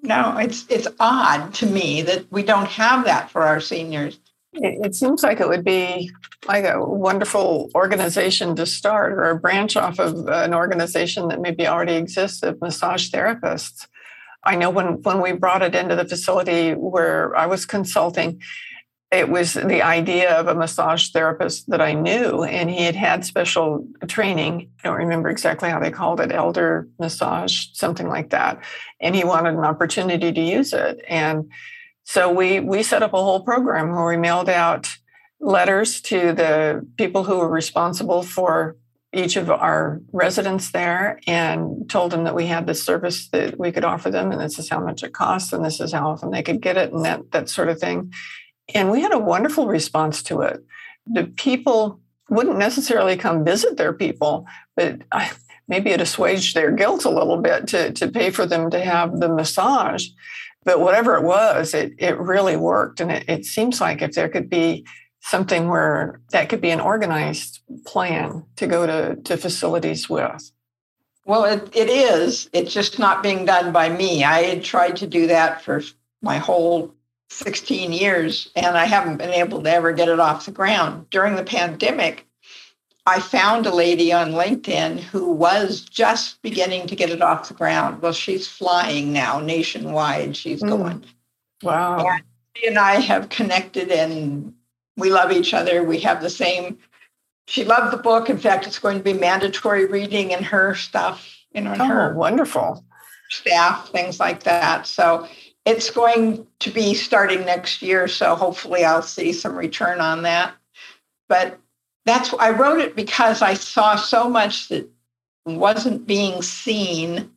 No, 0.00 0.36
it's 0.36 0.64
it's 0.68 0.86
odd 1.00 1.54
to 1.54 1.66
me 1.66 2.02
that 2.02 2.30
we 2.30 2.44
don't 2.44 2.68
have 2.68 3.04
that 3.04 3.30
for 3.30 3.42
our 3.42 3.60
seniors. 3.60 4.20
It, 4.58 4.94
seems 4.94 5.22
like 5.22 5.40
it 5.40 5.48
would 5.48 5.64
be 5.64 6.10
like 6.48 6.64
a 6.64 6.82
wonderful 6.82 7.70
organization 7.74 8.56
to 8.56 8.66
start 8.66 9.12
or 9.12 9.30
a 9.30 9.38
branch 9.38 9.76
off 9.76 9.98
of 9.98 10.26
an 10.28 10.54
organization 10.54 11.28
that 11.28 11.40
maybe 11.40 11.66
already 11.66 11.94
exists 11.94 12.42
of 12.42 12.60
massage 12.60 13.10
therapists. 13.10 13.86
I 14.44 14.56
know 14.56 14.70
when 14.70 15.02
when 15.02 15.20
we 15.20 15.32
brought 15.32 15.62
it 15.62 15.74
into 15.74 15.96
the 15.96 16.04
facility 16.04 16.72
where 16.72 17.36
I 17.36 17.46
was 17.46 17.66
consulting, 17.66 18.40
it 19.12 19.28
was 19.28 19.54
the 19.54 19.82
idea 19.82 20.36
of 20.38 20.48
a 20.48 20.54
massage 20.54 21.10
therapist 21.10 21.68
that 21.70 21.80
I 21.80 21.92
knew, 21.92 22.42
and 22.42 22.68
he 22.70 22.84
had 22.84 22.96
had 22.96 23.24
special 23.24 23.86
training. 24.08 24.70
I 24.80 24.88
don't 24.88 24.98
remember 24.98 25.28
exactly 25.28 25.70
how 25.70 25.80
they 25.80 25.90
called 25.90 26.20
it, 26.20 26.32
elder 26.32 26.88
massage, 26.98 27.66
something 27.72 28.08
like 28.08 28.30
that. 28.30 28.62
And 29.00 29.14
he 29.14 29.24
wanted 29.24 29.54
an 29.54 29.64
opportunity 29.64 30.32
to 30.32 30.40
use 30.40 30.72
it. 30.72 31.04
And 31.08 31.50
so 32.06 32.32
we 32.32 32.60
we 32.60 32.82
set 32.82 33.02
up 33.02 33.12
a 33.12 33.22
whole 33.22 33.40
program 33.40 33.94
where 33.94 34.06
we 34.06 34.16
mailed 34.16 34.48
out 34.48 34.88
letters 35.40 36.00
to 36.00 36.32
the 36.32 36.86
people 36.96 37.24
who 37.24 37.36
were 37.38 37.48
responsible 37.48 38.22
for 38.22 38.76
each 39.12 39.36
of 39.36 39.50
our 39.50 40.00
residents 40.12 40.72
there 40.72 41.20
and 41.26 41.88
told 41.88 42.10
them 42.10 42.24
that 42.24 42.34
we 42.34 42.46
had 42.46 42.66
this 42.66 42.82
service 42.82 43.28
that 43.28 43.58
we 43.58 43.70
could 43.70 43.84
offer 43.84 44.10
them 44.10 44.32
and 44.32 44.40
this 44.40 44.58
is 44.58 44.68
how 44.68 44.80
much 44.80 45.02
it 45.02 45.12
costs 45.12 45.52
and 45.52 45.64
this 45.64 45.80
is 45.80 45.92
how 45.92 46.08
often 46.08 46.30
they 46.30 46.42
could 46.42 46.60
get 46.60 46.76
it 46.76 46.92
and 46.92 47.04
that 47.04 47.30
that 47.32 47.48
sort 47.48 47.68
of 47.68 47.78
thing 47.78 48.10
and 48.74 48.90
we 48.90 49.00
had 49.00 49.12
a 49.12 49.18
wonderful 49.18 49.66
response 49.66 50.22
to 50.24 50.40
it. 50.42 50.64
The 51.06 51.24
people 51.24 52.00
wouldn't 52.28 52.58
necessarily 52.58 53.16
come 53.16 53.44
visit 53.44 53.76
their 53.76 53.92
people, 53.92 54.46
but 54.74 55.02
maybe 55.68 55.90
it 55.90 56.00
assuaged 56.00 56.54
their 56.54 56.72
guilt 56.72 57.04
a 57.04 57.10
little 57.10 57.40
bit 57.40 57.68
to, 57.68 57.92
to 57.92 58.08
pay 58.08 58.30
for 58.30 58.46
them 58.46 58.70
to 58.70 58.80
have 58.80 59.20
the 59.20 59.28
massage. 59.28 60.08
But 60.66 60.80
whatever 60.80 61.14
it 61.14 61.22
was, 61.22 61.72
it, 61.74 61.94
it 61.96 62.18
really 62.18 62.56
worked. 62.56 63.00
And 63.00 63.12
it, 63.12 63.24
it 63.28 63.46
seems 63.46 63.80
like 63.80 64.02
if 64.02 64.12
there 64.12 64.28
could 64.28 64.50
be 64.50 64.84
something 65.20 65.68
where 65.68 66.20
that 66.32 66.48
could 66.48 66.60
be 66.60 66.70
an 66.70 66.80
organized 66.80 67.60
plan 67.86 68.44
to 68.56 68.66
go 68.66 68.84
to, 68.84 69.14
to 69.22 69.36
facilities 69.36 70.10
with. 70.10 70.50
Well, 71.24 71.44
it, 71.44 71.74
it 71.74 71.88
is. 71.88 72.50
It's 72.52 72.74
just 72.74 72.98
not 72.98 73.22
being 73.22 73.44
done 73.44 73.72
by 73.72 73.88
me. 73.88 74.24
I 74.24 74.42
had 74.42 74.64
tried 74.64 74.96
to 74.96 75.06
do 75.06 75.28
that 75.28 75.62
for 75.62 75.82
my 76.20 76.38
whole 76.38 76.92
16 77.30 77.92
years 77.92 78.50
and 78.56 78.76
I 78.76 78.86
haven't 78.86 79.18
been 79.18 79.30
able 79.30 79.62
to 79.62 79.70
ever 79.70 79.92
get 79.92 80.08
it 80.08 80.18
off 80.18 80.46
the 80.46 80.52
ground. 80.52 81.10
During 81.10 81.36
the 81.36 81.44
pandemic, 81.44 82.25
I 83.06 83.20
found 83.20 83.66
a 83.66 83.74
lady 83.74 84.12
on 84.12 84.32
LinkedIn 84.32 84.98
who 84.98 85.30
was 85.30 85.80
just 85.80 86.42
beginning 86.42 86.88
to 86.88 86.96
get 86.96 87.10
it 87.10 87.22
off 87.22 87.48
the 87.48 87.54
ground. 87.54 88.02
Well, 88.02 88.12
she's 88.12 88.48
flying 88.48 89.12
now 89.12 89.38
nationwide. 89.38 90.36
She's 90.36 90.60
mm. 90.60 90.68
going. 90.68 91.04
Wow. 91.62 92.04
And 92.04 92.24
she 92.56 92.66
and 92.66 92.78
I 92.78 92.96
have 92.96 93.28
connected 93.28 93.90
and 93.90 94.52
we 94.96 95.10
love 95.10 95.30
each 95.30 95.54
other. 95.54 95.84
We 95.84 96.00
have 96.00 96.20
the 96.20 96.30
same. 96.30 96.78
She 97.46 97.64
loved 97.64 97.92
the 97.92 98.02
book. 98.02 98.28
In 98.28 98.38
fact, 98.38 98.66
it's 98.66 98.80
going 98.80 98.98
to 98.98 99.04
be 99.04 99.12
mandatory 99.12 99.86
reading 99.86 100.32
in 100.32 100.42
her 100.42 100.74
stuff, 100.74 101.32
you 101.52 101.60
know, 101.60 101.74
in 101.74 101.80
oh, 101.80 101.86
her 101.86 102.14
wonderful 102.14 102.84
staff, 103.30 103.88
things 103.90 104.18
like 104.18 104.42
that. 104.42 104.86
So 104.86 105.28
it's 105.64 105.90
going 105.90 106.46
to 106.60 106.70
be 106.70 106.94
starting 106.94 107.44
next 107.44 107.82
year, 107.82 108.08
so 108.08 108.34
hopefully 108.34 108.84
I'll 108.84 109.02
see 109.02 109.32
some 109.32 109.56
return 109.56 110.00
on 110.00 110.22
that. 110.22 110.54
But 111.28 111.58
that's 112.06 112.32
I 112.34 112.50
wrote 112.50 112.80
it 112.80 112.96
because 112.96 113.42
I 113.42 113.54
saw 113.54 113.96
so 113.96 114.30
much 114.30 114.68
that 114.68 114.88
wasn't 115.44 116.06
being 116.06 116.40
seen 116.40 117.30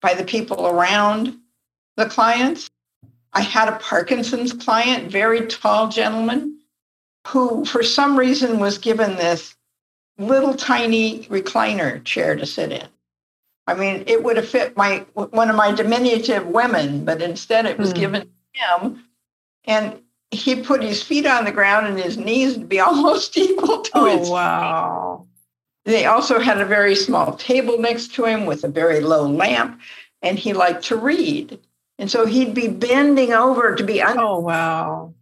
by 0.00 0.14
the 0.14 0.24
people 0.24 0.66
around 0.66 1.36
the 1.96 2.06
clients. 2.06 2.70
I 3.34 3.40
had 3.40 3.68
a 3.68 3.78
Parkinson's 3.78 4.52
client, 4.52 5.10
very 5.10 5.46
tall 5.46 5.88
gentleman, 5.88 6.58
who 7.26 7.64
for 7.64 7.82
some 7.82 8.18
reason 8.18 8.58
was 8.58 8.78
given 8.78 9.16
this 9.16 9.56
little 10.18 10.54
tiny 10.54 11.24
recliner 11.24 12.04
chair 12.04 12.36
to 12.36 12.46
sit 12.46 12.72
in. 12.72 12.86
I 13.66 13.74
mean, 13.74 14.04
it 14.06 14.22
would 14.22 14.36
have 14.36 14.48
fit 14.48 14.76
my 14.76 15.04
one 15.14 15.50
of 15.50 15.56
my 15.56 15.72
diminutive 15.72 16.46
women, 16.46 17.04
but 17.04 17.22
instead 17.22 17.66
it 17.66 17.78
was 17.78 17.92
mm. 17.92 17.96
given 17.96 18.22
to 18.22 18.28
him. 18.52 19.04
And 19.64 20.02
he 20.32 20.56
put 20.56 20.82
his 20.82 21.02
feet 21.02 21.26
on 21.26 21.44
the 21.44 21.52
ground 21.52 21.86
and 21.86 21.98
his 21.98 22.16
knees 22.16 22.56
would 22.56 22.68
be 22.68 22.80
almost 22.88 23.36
equal 23.36 23.82
to 23.82 23.90
oh, 23.94 24.18
his 24.18 24.28
wow. 24.28 25.26
They 25.84 26.06
also 26.06 26.38
had 26.38 26.60
a 26.60 26.66
very 26.66 26.94
small 26.94 27.34
table 27.34 27.78
next 27.78 28.14
to 28.14 28.24
him 28.24 28.46
with 28.46 28.64
a 28.64 28.68
very 28.68 29.00
low 29.00 29.28
lamp, 29.28 29.80
and 30.22 30.38
he 30.38 30.52
liked 30.52 30.84
to 30.84 30.96
read. 30.96 31.58
And 31.98 32.10
so 32.10 32.24
he'd 32.24 32.54
be 32.54 32.68
bending 32.68 33.32
over 33.32 33.74
to 33.74 33.84
be 33.84 34.00
under. 34.00 34.22
Oh, 34.22 34.38
wow. 34.38 35.14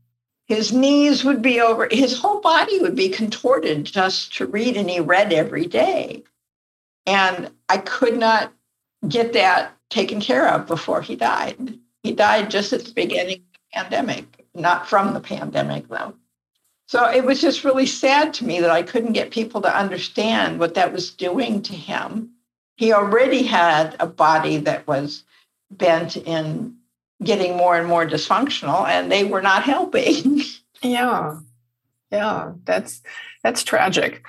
His 0.47 0.73
knees 0.73 1.25
would 1.25 1.41
be 1.41 1.61
over, 1.61 1.89
his 1.91 2.19
whole 2.19 2.41
body 2.41 2.79
would 2.81 2.95
be 2.95 3.09
contorted 3.09 3.85
just 3.85 4.35
to 4.37 4.47
read, 4.47 4.77
and 4.77 4.91
he 4.91 5.01
read 5.01 5.33
every 5.33 5.65
day. 5.65 6.25
And 7.07 7.51
I 7.69 7.79
could 7.79 8.19
not 8.19 8.53
get 9.09 9.33
that 9.33 9.73
taken 9.89 10.21
care 10.21 10.47
of 10.49 10.67
before 10.67 11.01
he 11.01 11.17
died. 11.17 11.79
He 12.03 12.13
died 12.13 12.51
just 12.51 12.73
at 12.73 12.85
the 12.85 12.93
beginning 12.93 13.37
of 13.37 13.43
the 13.43 13.97
pandemic, 13.97 14.40
not 14.61 14.89
from 14.89 15.15
the 15.15 15.21
pandemic, 15.21 15.89
though. 15.89 16.15
So 16.87 17.09
it 17.09 17.25
was 17.25 17.41
just 17.41 17.65
really 17.65 17.87
sad 17.87 18.35
to 18.35 18.45
me 18.45 18.61
that 18.61 18.71
I 18.71 18.83
couldn't 18.83 19.13
get 19.13 19.31
people 19.31 19.61
to 19.63 19.77
understand 19.77 20.59
what 20.59 20.75
that 20.75 20.93
was 20.93 21.13
doing 21.13 21.63
to 21.63 21.73
him. 21.73 22.31
He 22.77 22.93
already 22.93 23.45
had 23.45 23.97
a 24.01 24.07
body 24.07 24.57
that 24.59 24.87
was 24.87 25.25
bent 25.71 26.17
in 26.17 26.77
getting 27.23 27.57
more 27.57 27.77
and 27.77 27.87
more 27.87 28.07
dysfunctional, 28.07 28.89
and 28.89 29.13
they 29.13 29.25
were 29.25 29.43
not 29.43 29.63
helping. 29.63 30.41
yeah. 30.83 31.39
Yeah. 32.11 32.53
That's 32.65 33.03
that's 33.43 33.63
tragic 33.63 34.25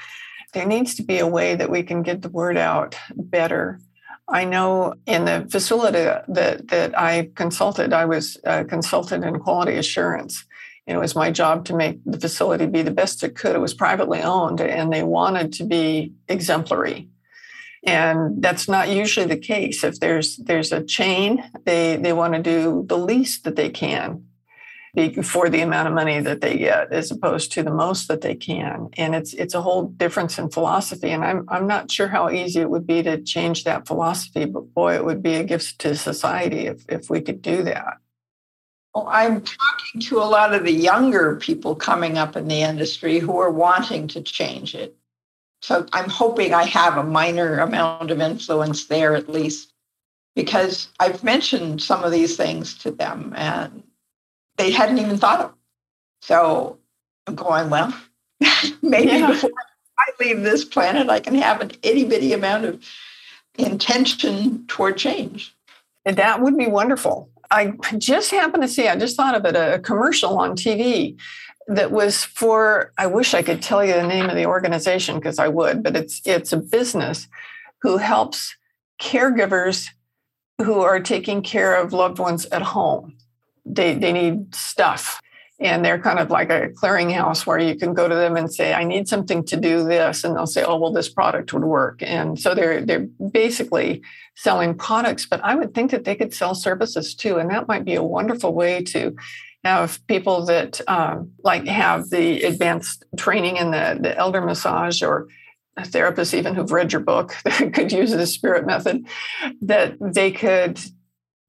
there 0.54 0.66
needs 0.66 0.96
to 0.96 1.04
be 1.04 1.20
a 1.20 1.28
way 1.28 1.56
that 1.56 1.70
we 1.70 1.84
can 1.84 2.04
get 2.04 2.22
the 2.22 2.30
word 2.30 2.58
out 2.58 2.96
better. 3.16 3.80
I 4.32 4.46
know 4.46 4.96
in 5.06 5.26
the 5.26 5.48
facility 5.52 6.00
that, 6.00 6.68
that 6.70 6.98
I 6.98 7.30
consulted, 7.36 7.92
I 7.92 8.06
was 8.06 8.38
uh, 8.48 8.62
a 8.62 8.66
consultant 8.66 9.26
in 9.26 9.40
quality 9.40 9.76
assurance. 9.76 10.46
it 10.88 10.98
was 10.98 11.16
my 11.16 11.32
job 11.32 11.66
to 11.66 11.76
make 11.76 12.00
the 12.06 12.20
facility 12.20 12.66
be 12.66 12.82
the 12.82 12.92
best 12.92 13.24
it 13.24 13.36
could. 13.36 13.56
It 13.56 13.60
was 13.60 13.74
privately 13.74 14.22
owned 14.22 14.62
and 14.62 14.92
they 14.92 15.04
wanted 15.04 15.54
to 15.54 15.66
be 15.66 16.14
exemplary. 16.28 17.10
And 17.84 18.42
that's 18.42 18.68
not 18.68 18.90
usually 18.90 19.26
the 19.26 19.38
case. 19.38 19.84
If 19.84 20.00
there's 20.00 20.38
there's 20.38 20.72
a 20.72 20.84
chain, 20.84 21.44
they 21.66 21.98
they 21.98 22.14
want 22.14 22.34
to 22.36 22.42
do 22.42 22.86
the 22.88 22.98
least 22.98 23.44
that 23.44 23.56
they 23.56 23.70
can 23.70 24.24
for 25.24 25.50
the 25.50 25.62
amount 25.62 25.88
of 25.88 25.94
money 25.94 26.20
that 26.20 26.42
they 26.42 26.58
get 26.58 26.92
as 26.92 27.12
opposed 27.12 27.52
to 27.54 27.64
the 27.64 27.74
most 27.74 28.08
that 28.08 28.22
they 28.22 28.36
can. 28.36 28.90
And 28.98 29.16
it's 29.16 29.34
it's 29.34 29.54
a 29.54 29.62
whole 29.62 29.88
difference 29.88 30.38
in 30.38 30.50
philosophy. 30.50 31.12
And 31.12 31.24
i'm 31.24 31.46
i'm 31.48 31.66
not 31.66 31.90
sure 31.90 32.08
how 32.08 32.30
easy 32.30 32.60
it 32.60 32.70
would 32.70 32.86
be 32.86 33.02
to 33.04 33.22
change 33.22 33.64
that 33.64 33.88
philosophy 33.88 34.46
but 34.46 34.74
boy 34.74 34.96
it 34.96 35.06
would 35.06 35.24
be 35.24 35.36
a 35.36 35.44
gift 35.44 35.80
to 35.80 35.96
society 35.96 36.68
if 36.68 36.84
if 36.90 37.10
we 37.10 37.22
could 37.22 37.42
do 37.42 37.64
that. 37.64 37.98
Well, 38.94 39.08
I'm 39.10 39.42
talking 39.42 40.02
to 40.02 40.18
a 40.18 40.28
lot 40.28 40.54
of 40.54 40.66
the 40.66 40.74
younger 40.74 41.38
people 41.38 41.76
coming 41.76 42.18
up 42.18 42.36
in 42.36 42.50
the 42.50 42.62
industry 42.62 43.20
who 43.20 43.40
are 43.40 43.52
wanting 43.52 44.10
to 44.10 44.22
change 44.22 44.76
it. 44.76 44.98
So 45.62 45.86
I'm 45.94 46.10
hoping 46.10 46.54
I 46.54 46.64
have 46.66 46.98
a 46.98 47.04
minor 47.04 47.60
amount 47.60 48.12
of 48.12 48.20
influence 48.20 48.88
there 48.88 49.16
at 49.16 49.30
least, 49.30 49.72
because 50.36 50.90
I've 51.00 51.24
mentioned 51.24 51.82
some 51.82 52.04
of 52.04 52.12
these 52.12 52.36
things 52.36 52.78
to 52.80 52.92
them 52.92 53.34
and 53.38 53.84
they 54.62 54.72
hadn't 54.72 55.00
even 55.00 55.18
thought 55.18 55.42
of. 55.42 55.54
So 56.22 56.78
I'm 57.26 57.36
going, 57.36 57.70
well, 57.72 57.94
maybe 58.82 59.12
yeah. 59.12 59.28
before 59.28 59.50
I 59.98 60.24
leave 60.24 60.42
this 60.44 60.64
planet, 60.64 61.10
I 61.10 61.20
can 61.20 61.36
have 61.36 61.62
an 61.62 61.72
itty 61.82 62.06
bitty 62.06 62.34
amount 62.34 62.66
of 62.66 62.84
intention 63.58 64.66
toward 64.68 64.98
change. 64.98 65.56
And 66.06 66.16
that 66.18 66.42
would 66.42 66.58
be 66.58 66.68
wonderful. 66.68 67.30
I 67.50 67.74
just 67.98 68.32
happened 68.32 68.64
to 68.64 68.70
see, 68.70 68.88
I 68.88 68.96
just 68.96 69.18
thought 69.18 69.36
of 69.36 69.46
it, 69.46 69.56
a 69.56 69.80
commercial 69.80 70.38
on 70.38 70.56
TV 70.56 71.18
that 71.68 71.92
was 71.92 72.24
for, 72.24 72.94
I 72.98 73.08
wish 73.08 73.34
I 73.34 73.42
could 73.42 73.62
tell 73.62 73.84
you 73.84 73.94
the 73.94 74.08
name 74.08 74.30
of 74.30 74.36
the 74.36 74.46
organization 74.46 75.16
because 75.16 75.40
I 75.40 75.48
would, 75.48 75.84
but 75.84 75.96
it's 75.96 76.22
it's 76.26 76.54
a 76.54 76.58
business 76.58 77.28
who 77.82 77.98
helps 77.98 78.56
caregivers 79.02 79.88
who 80.60 80.82
are 80.82 81.00
taking 81.00 81.42
care 81.42 81.76
of 81.76 81.94
loved 81.94 82.20
ones 82.20 82.46
at 82.48 82.62
home 82.62 83.18
they, 83.66 83.96
they 83.96 84.12
need 84.12 84.54
stuff. 84.54 85.22
And 85.60 85.86
they're 85.86 86.00
kind 86.00 86.18
of 86.18 86.32
like 86.32 86.50
a 86.50 86.70
clearinghouse 86.70 87.46
where 87.46 87.60
you 87.60 87.76
can 87.76 87.94
go 87.94 88.08
to 88.08 88.16
them 88.16 88.36
and 88.36 88.52
say 88.52 88.74
i 88.74 88.84
need 88.84 89.08
something 89.08 89.46
to 89.46 89.56
do 89.56 89.84
this. 89.84 90.24
And 90.24 90.36
they'll 90.36 90.48
say 90.48 90.64
oh 90.64 90.78
well 90.78 90.92
this 90.92 91.10
product 91.10 91.54
would 91.54 91.64
work. 91.64 92.02
And 92.02 92.40
so 92.40 92.56
they're 92.56 92.84
they're 92.84 93.08
basically 93.32 94.02
selling 94.36 94.74
products 94.74 95.28
but 95.28 95.44
i 95.44 95.54
would 95.54 95.76
think 95.76 95.92
that 95.92 96.04
they 96.04 96.16
could 96.16 96.34
sell 96.34 96.56
services 96.56 97.14
too. 97.14 97.38
And 97.38 97.52
that 97.52 97.68
might 97.68 97.86
be 97.86 97.94
a 97.94 98.04
wonderful 98.04 98.56
way 98.56 98.82
to 98.86 99.16
have 99.64 100.06
people 100.08 100.46
that 100.46 100.82
um, 100.88 101.32
like 101.44 101.68
have 101.68 102.10
the 102.10 102.42
advanced 102.44 103.04
training 103.18 103.58
in 103.58 103.72
the, 103.72 104.00
the 104.02 104.18
elder 104.18 104.42
massage 104.42 105.04
or 105.04 105.28
therapists 105.80 106.34
even 106.34 106.54
who've 106.54 106.72
read 106.72 106.92
your 106.92 107.02
book 107.02 107.36
that 107.44 107.74
could 107.74 107.92
use 107.92 108.12
the 108.12 108.28
spirit 108.28 108.66
method 108.66 109.06
that 109.62 109.96
they 110.00 110.32
could 110.32 110.80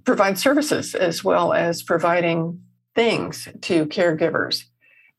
provide 0.05 0.39
services 0.39 0.95
as 0.95 1.23
well 1.23 1.53
as 1.53 1.83
providing 1.83 2.61
things 2.95 3.49
to 3.63 3.87
caregivers. 3.87 4.65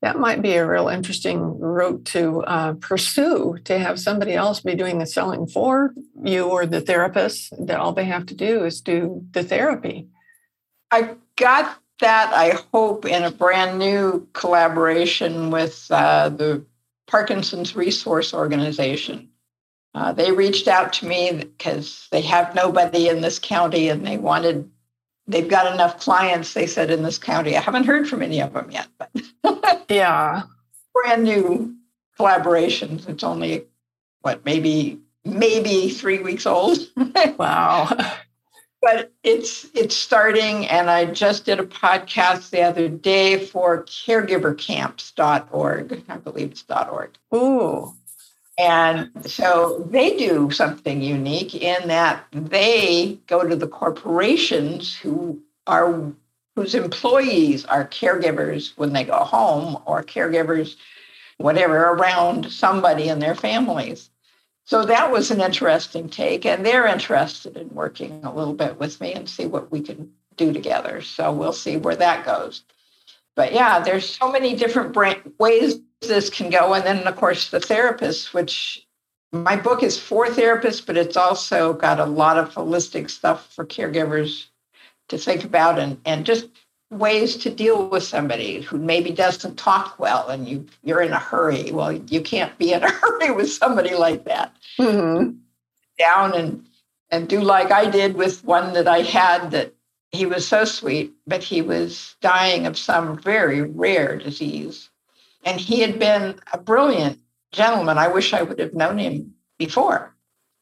That 0.02 0.20
might 0.20 0.42
be 0.42 0.54
a 0.56 0.68
real 0.68 0.90
interesting 0.90 1.60
route 1.60 2.04
to 2.06 2.44
uh, 2.44 2.74
pursue 2.74 3.58
to 3.64 3.80
have 3.80 4.00
somebody 4.00 4.34
else 4.34 4.60
be 4.60 4.76
doing 4.76 5.00
the 5.00 5.06
selling 5.06 5.48
for 5.48 5.94
you 6.22 6.44
or 6.44 6.66
the 6.66 6.82
therapist, 6.82 7.54
that 7.68 7.80
all 7.80 7.94
they 7.94 8.06
have 8.06 8.26
to 8.26 8.36
do 8.36 8.66
is 8.66 8.82
do 8.82 9.24
the 9.32 9.44
therapy. 9.44 10.10
I 10.92 11.16
got 11.38 11.80
that, 12.02 12.34
I 12.34 12.60
hope, 12.74 13.06
in 13.06 13.24
a 13.24 13.32
brand 13.32 13.80
new 13.80 14.28
collaboration 14.34 15.52
with 15.52 15.88
uh, 15.90 16.30
the 16.30 16.66
Parkinson's 17.08 17.76
Resource 17.76 18.34
Organization. 18.34 19.30
Uh, 19.96 20.12
they 20.12 20.32
reached 20.32 20.68
out 20.68 20.92
to 20.94 21.06
me 21.06 21.32
because 21.32 22.08
they 22.12 22.22
have 22.22 22.56
nobody 22.56 23.08
in 23.10 23.22
this 23.22 23.40
county 23.40 23.90
and 23.90 24.06
they 24.06 24.18
wanted, 24.18 24.70
they've 25.28 25.48
got 25.48 25.74
enough 25.74 26.00
clients, 26.00 26.54
they 26.54 26.68
said, 26.68 26.92
in 26.92 27.04
this 27.04 27.18
county. 27.18 27.58
I 27.58 27.62
haven't 27.62 27.86
heard 27.86 28.08
from 28.08 28.22
any 28.22 28.42
of 28.42 28.54
them 28.54 28.72
yet, 28.72 28.88
but 28.98 29.10
yeah. 29.90 30.44
Brand 30.94 31.24
new 31.24 31.76
collaborations. 32.20 33.10
It's 33.10 33.24
only, 33.24 33.66
what, 34.22 34.46
maybe, 34.46 35.00
maybe 35.26 35.90
three 35.90 36.20
weeks 36.20 36.46
old. 36.46 36.78
wow. 37.38 37.90
but 38.84 39.12
it's 39.24 39.68
it's 39.74 39.96
starting 39.96 40.68
and 40.68 40.90
i 40.90 41.06
just 41.06 41.46
did 41.46 41.58
a 41.58 41.64
podcast 41.64 42.50
the 42.50 42.62
other 42.62 42.90
day 42.90 43.40
for 43.44 43.84
caregivercamps.org 43.86 46.04
i 46.10 46.18
believe 46.18 46.52
it's 46.52 46.66
.org 46.70 47.12
ooh 47.34 47.96
and 48.58 49.10
so 49.26 49.88
they 49.90 50.16
do 50.16 50.52
something 50.52 51.02
unique 51.02 51.56
in 51.56 51.88
that 51.88 52.26
they 52.32 53.18
go 53.28 53.48
to 53.48 53.56
the 53.56 53.68
corporations 53.68 54.96
who 54.96 55.42
are 55.66 56.12
whose 56.56 56.76
employees 56.76 57.66
are 57.66 57.88
caregivers 57.88 58.78
when 58.78 58.94
they 58.94 59.04
go 59.04 59.18
home 59.18 59.82
or 59.86 60.04
caregivers 60.04 60.76
whatever 61.38 61.76
around 61.76 62.52
somebody 62.52 63.10
in 63.10 63.18
their 63.18 63.34
families. 63.34 64.12
So 64.66 64.86
that 64.86 65.12
was 65.12 65.32
an 65.32 65.42
interesting 65.42 66.08
take 66.08 66.46
and 66.46 66.64
they're 66.64 66.86
interested 66.86 67.58
in 67.58 67.70
working 67.70 68.24
a 68.24 68.34
little 68.34 68.54
bit 68.54 68.80
with 68.80 69.02
me 69.02 69.14
and 69.14 69.28
see 69.28 69.48
what 69.48 69.72
we 69.72 69.82
can 69.82 70.12
do 70.38 70.54
together. 70.54 71.02
So 71.02 71.32
we'll 71.32 71.54
see 71.54 71.78
where 71.78 71.96
that 71.96 72.24
goes. 72.24 72.64
But 73.36 73.52
yeah 73.52 73.80
there's 73.80 74.08
so 74.08 74.32
many 74.32 74.56
different 74.56 74.96
ways 75.40 75.80
this 76.08 76.30
can 76.30 76.50
go. 76.50 76.74
And 76.74 76.86
then 76.86 77.08
of 77.08 77.16
course 77.16 77.50
the 77.50 77.60
therapist, 77.60 78.34
which 78.34 78.86
my 79.34 79.56
book 79.56 79.82
is 79.82 80.00
for 80.00 80.28
therapists 80.28 80.86
but 80.86 80.96
it's 80.96 81.18
also 81.18 81.74
got 81.74 82.00
a 82.00 82.06
lot 82.06 82.38
of 82.38 82.54
holistic 82.54 83.10
stuff 83.10 83.52
for 83.52 83.66
caregivers 83.66 84.46
to 85.10 85.18
think 85.18 85.44
about 85.44 85.80
and, 85.80 86.00
and 86.06 86.24
just 86.24 86.48
ways 86.92 87.36
to 87.38 87.50
deal 87.50 87.90
with 87.90 88.04
somebody 88.04 88.62
who 88.62 88.78
maybe 88.78 89.10
doesn't 89.10 89.58
talk 89.58 89.98
well 89.98 90.30
and 90.30 90.48
you 90.48 90.66
you're 90.84 91.02
in 91.02 91.12
a 91.12 91.20
hurry. 91.20 91.72
Well 91.72 91.92
you 91.92 92.22
can't 92.22 92.56
be 92.60 92.74
in 92.74 92.84
a 92.84 92.92
hurry 93.02 93.32
with 93.32 93.52
somebody 93.52 93.96
like 93.96 94.26
that. 94.26 94.56
Mm-hmm. 94.80 95.32
down 95.98 96.34
and 96.34 96.66
and 97.12 97.30
do 97.30 97.42
like 97.42 97.72
i 97.72 97.88
did 97.90 98.16
with 98.16 98.44
one 98.44 98.74
that 98.74 98.88
i 98.88 99.02
had 99.02 99.52
that 99.52 99.74
he 100.12 100.26
was 100.26 100.48
so 100.48 100.66
sweet 100.66 101.14
but 101.28 101.44
he 101.44 101.62
was 101.62 102.16
dying 102.22 102.66
of 102.66 102.76
some 102.78 103.18
very 103.20 103.62
rare 103.62 104.18
disease 104.18 104.90
and 105.46 105.60
he 105.60 105.82
had 105.82 106.00
been 106.00 106.40
a 106.52 106.58
brilliant 106.58 107.20
gentleman 107.52 107.98
i 107.98 108.08
wish 108.08 108.34
i 108.34 108.42
would 108.42 108.60
have 108.60 108.74
known 108.74 108.98
him 108.98 109.34
before 109.58 110.16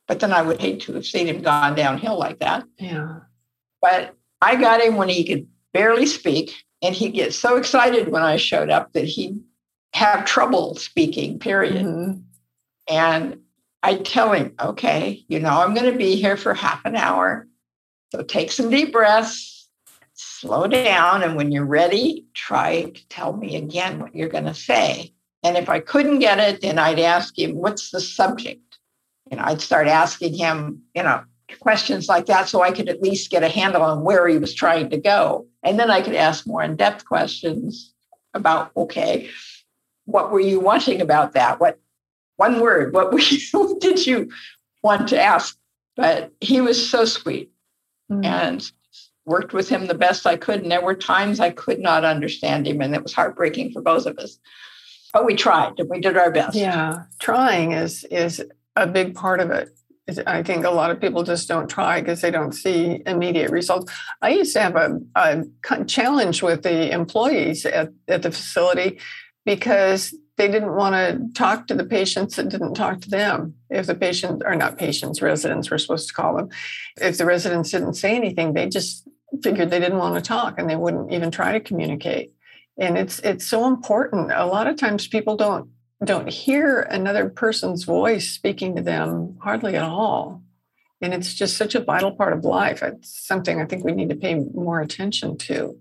but 0.08 0.20
then 0.20 0.34
i 0.34 0.42
would 0.42 0.60
hate 0.60 0.82
to 0.82 0.94
have 0.94 1.06
seen 1.06 1.28
him 1.28 1.42
gone 1.42 1.76
downhill 1.76 2.18
like 2.18 2.40
that 2.40 2.64
yeah 2.78 3.20
but 3.82 4.16
i 4.42 4.56
got 4.56 4.82
him 4.82 4.96
when 4.96 5.10
he 5.10 5.24
could 5.24 5.48
barely 5.74 6.06
speak. 6.06 6.64
And 6.82 6.96
he'd 6.96 7.14
get 7.14 7.34
so 7.34 7.58
excited 7.58 8.10
when 8.10 8.24
I 8.24 8.38
showed 8.38 8.70
up 8.70 8.94
that 8.94 9.06
he'd 9.06 9.40
have 9.94 10.26
trouble 10.26 10.76
speaking, 10.76 11.38
period. 11.38 11.86
Mm-hmm. 11.86 12.22
And 12.88 13.40
I'd 13.84 14.06
tell 14.06 14.32
him, 14.32 14.56
okay, 14.60 15.24
you 15.28 15.40
know, 15.40 15.62
I'm 15.62 15.76
going 15.76 15.92
to 15.92 15.98
be 15.98 16.16
here 16.16 16.38
for 16.38 16.54
half 16.54 16.84
an 16.86 16.96
hour. 16.96 17.48
So 18.12 18.24
take 18.24 18.52
some 18.52 18.70
deep 18.70 18.92
breaths, 18.92 19.51
slow 20.42 20.68
down. 20.68 21.22
And 21.22 21.36
when 21.36 21.52
you're 21.52 21.66
ready, 21.66 22.26
try 22.34 22.84
to 22.84 23.08
tell 23.10 23.34
me 23.34 23.56
again 23.56 24.00
what 24.00 24.16
you're 24.16 24.30
going 24.30 24.46
to 24.46 24.54
say. 24.54 25.14
And 25.44 25.56
if 25.56 25.70
I 25.70 25.80
couldn't 25.80 26.20
get 26.20 26.40
it, 26.40 26.62
then 26.62 26.80
I'd 26.80 27.00
ask 27.00 27.38
him, 27.38 27.56
what's 27.56 27.92
the 27.92 28.02
subject? 28.02 28.80
You 29.30 29.38
know, 29.38 29.44
I'd 29.46 29.62
start 29.62 29.88
asking 29.88 30.34
him, 30.34 30.82
you 30.96 31.04
know, 31.04 31.24
questions 31.60 32.08
like 32.08 32.26
that 32.26 32.48
so 32.48 32.62
I 32.62 32.72
could 32.72 32.90
at 32.90 33.02
least 33.02 33.32
get 33.32 33.44
a 33.44 33.50
handle 33.50 33.82
on 33.82 34.04
where 34.04 34.28
he 34.28 34.38
was 34.38 34.54
trying 34.54 34.90
to 34.90 34.98
go. 34.98 35.46
And 35.64 35.80
then 35.80 35.92
I 35.92 36.02
could 36.02 36.16
ask 36.16 36.48
more 36.48 36.64
in 36.64 36.76
depth 36.76 37.06
questions 37.06 37.94
about, 38.34 38.72
okay, 38.76 39.30
what 40.06 40.32
were 40.32 40.40
you 40.40 40.60
wanting 40.60 41.02
about 41.02 41.34
that? 41.34 41.60
What 41.60 41.80
one 42.38 42.60
word, 42.60 42.94
what, 42.94 43.14
what 43.52 43.82
did 43.82 44.06
you 44.06 44.32
want 44.82 45.10
to 45.10 45.22
ask? 45.22 45.58
But 45.96 46.32
he 46.40 46.62
was 46.62 46.90
so 46.90 47.06
sweet 47.06 47.52
mm-hmm. 48.12 48.24
and 48.26 48.72
worked 49.26 49.54
with 49.54 49.70
him 49.70 49.88
the 49.88 49.94
best 49.94 50.26
I 50.26 50.38
could. 50.38 50.62
And 50.62 50.72
there 50.72 50.82
were 50.82 50.96
times 50.96 51.40
I 51.40 51.52
could 51.52 51.80
not 51.80 52.04
understand 52.04 52.68
him, 52.68 52.82
and 52.82 52.96
it 52.96 53.04
was 53.04 53.14
heartbreaking 53.14 53.72
for 53.72 53.82
both 53.82 54.06
of 54.06 54.18
us. 54.18 54.38
But 55.14 55.26
we 55.26 55.36
tried 55.36 55.80
and 55.80 55.90
we 55.90 56.00
did 56.00 56.18
our 56.18 56.32
best. 56.32 56.56
Yeah, 56.56 57.04
trying 57.20 57.74
is 57.74 58.06
is 58.06 58.44
a 58.76 58.88
big 58.88 59.16
part 59.16 59.40
of 59.40 59.52
it. 59.52 59.70
I 60.26 60.44
think 60.44 60.66
a 60.66 60.72
lot 60.72 60.92
of 60.92 61.00
people 61.00 61.24
just 61.24 61.48
don't 61.48 61.70
try 61.70 62.02
because 62.02 62.22
they 62.22 62.32
don't 62.32 62.54
see 62.54 63.02
immediate 63.06 63.52
results. 63.52 63.92
I 64.22 64.30
used 64.32 64.54
to 64.54 64.62
have 64.62 64.76
a, 64.76 65.00
a 65.16 65.86
challenge 65.86 66.42
with 66.42 66.64
the 66.64 66.92
employees 66.92 67.66
at, 67.66 67.92
at 68.08 68.24
the 68.24 68.32
facility 68.32 69.00
because 69.46 70.14
they 70.38 70.48
didn't 70.48 70.76
want 70.76 70.96
to 70.96 71.40
talk 71.40 71.68
to 71.68 71.76
the 71.76 71.86
patients 71.86 72.36
that 72.36 72.50
didn't 72.50 72.74
talk 72.74 73.00
to 73.02 73.10
them. 73.10 73.54
If 73.70 73.86
the 73.86 73.96
patient, 73.96 74.42
or 74.46 74.56
not 74.56 74.78
patients, 74.78 75.22
residents, 75.22 75.70
we're 75.70 75.78
supposed 75.78 76.08
to 76.08 76.14
call 76.14 76.36
them, 76.36 76.50
if 77.00 77.18
the 77.18 77.26
residents 77.26 77.72
didn't 77.72 77.94
say 77.94 78.16
anything, 78.16 78.54
they 78.54 78.68
just 78.68 79.08
figured 79.44 79.70
they 79.70 79.80
didn't 79.80 79.98
want 79.98 80.16
to 80.16 80.22
talk 80.22 80.56
and 80.58 80.70
they 80.70 80.76
wouldn't 80.76 81.12
even 81.12 81.32
try 81.32 81.52
to 81.54 81.60
communicate. 81.60 82.34
And 82.78 82.98
it's 82.98 83.20
it's 83.20 83.46
so 83.46 83.68
important. 83.68 84.32
A 84.32 84.46
lot 84.46 84.68
of 84.68 84.78
times 84.78 85.08
people 85.08 85.36
don't 85.36 85.70
don't 86.04 86.30
hear 86.30 86.82
another 86.82 87.30
person's 87.30 87.84
voice 87.84 88.32
speaking 88.32 88.76
to 88.76 88.82
them 88.82 89.38
hardly 89.42 89.76
at 89.76 89.84
all. 89.84 90.42
And 91.02 91.14
it's 91.14 91.34
just 91.34 91.58
such 91.58 91.76
a 91.76 91.80
vital 91.80 92.12
part 92.12 92.34
of 92.34 92.44
life. 92.44 92.84
It's 92.84 93.10
something 93.10 93.60
I 93.60 93.66
think 93.66 93.84
we 93.84 93.92
need 93.92 94.10
to 94.10 94.16
pay 94.16 94.36
more 94.36 94.82
attention 94.82 95.38
to. 95.40 95.78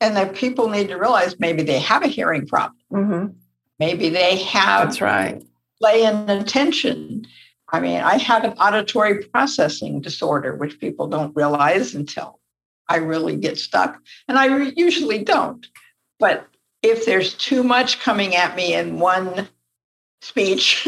And 0.00 0.16
that 0.16 0.34
people 0.34 0.68
need 0.68 0.88
to 0.88 0.96
realize 0.96 1.38
maybe 1.38 1.62
they 1.62 1.80
have 1.80 2.04
a 2.04 2.08
hearing 2.08 2.46
problem. 2.46 2.76
Mm-hmm. 2.92 3.26
Maybe 3.78 4.08
they 4.08 4.36
have 4.36 4.88
That's 4.88 5.00
right. 5.00 5.42
Lay 5.80 6.04
in 6.04 6.28
attention. 6.28 7.26
I 7.70 7.80
mean, 7.80 8.00
I 8.00 8.18
have 8.18 8.44
an 8.44 8.52
auditory 8.52 9.24
processing 9.24 10.00
disorder, 10.00 10.56
which 10.56 10.80
people 10.80 11.06
don't 11.06 11.36
realize 11.36 11.94
until 11.94 12.40
I 12.88 12.96
really 12.96 13.36
get 13.36 13.58
stuck. 13.58 14.00
And 14.28 14.38
I 14.38 14.72
usually 14.76 15.22
don't. 15.22 15.66
But 16.18 16.46
if 16.82 17.04
there's 17.06 17.34
too 17.34 17.62
much 17.62 18.00
coming 18.00 18.34
at 18.34 18.56
me 18.56 18.74
in 18.74 18.98
one 18.98 19.48
speech, 20.20 20.86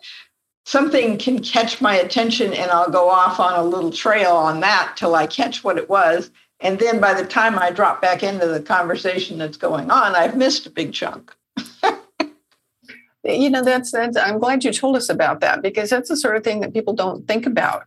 something 0.64 1.18
can 1.18 1.42
catch 1.42 1.80
my 1.80 1.96
attention 1.96 2.52
and 2.52 2.70
I'll 2.70 2.90
go 2.90 3.08
off 3.08 3.38
on 3.38 3.54
a 3.54 3.62
little 3.62 3.92
trail 3.92 4.32
on 4.32 4.60
that 4.60 4.94
till 4.96 5.14
I 5.14 5.26
catch 5.26 5.62
what 5.62 5.78
it 5.78 5.88
was. 5.88 6.30
And 6.60 6.78
then 6.78 7.00
by 7.00 7.12
the 7.14 7.26
time 7.26 7.58
I 7.58 7.70
drop 7.70 8.00
back 8.00 8.22
into 8.22 8.46
the 8.46 8.60
conversation 8.60 9.38
that's 9.38 9.58
going 9.58 9.90
on, 9.90 10.14
I've 10.14 10.36
missed 10.36 10.66
a 10.66 10.70
big 10.70 10.92
chunk. 10.92 11.34
you 13.24 13.50
know, 13.50 13.62
that's, 13.62 13.92
that's, 13.92 14.16
I'm 14.16 14.38
glad 14.38 14.64
you 14.64 14.72
told 14.72 14.96
us 14.96 15.10
about 15.10 15.40
that 15.40 15.60
because 15.60 15.90
that's 15.90 16.08
the 16.08 16.16
sort 16.16 16.36
of 16.36 16.44
thing 16.44 16.60
that 16.60 16.72
people 16.72 16.94
don't 16.94 17.28
think 17.28 17.46
about 17.46 17.84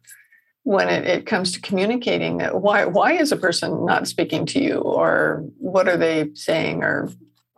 when 0.63 0.89
it, 0.89 1.05
mm. 1.05 1.07
it 1.07 1.25
comes 1.25 1.51
to 1.53 1.61
communicating. 1.61 2.41
Uh, 2.41 2.51
why, 2.51 2.85
why 2.85 3.13
is 3.13 3.31
a 3.31 3.37
person 3.37 3.85
not 3.85 4.07
speaking 4.07 4.45
to 4.47 4.61
you 4.61 4.75
or 4.77 5.43
what 5.57 5.87
are 5.87 5.97
they 5.97 6.29
saying 6.33 6.83
or 6.83 7.09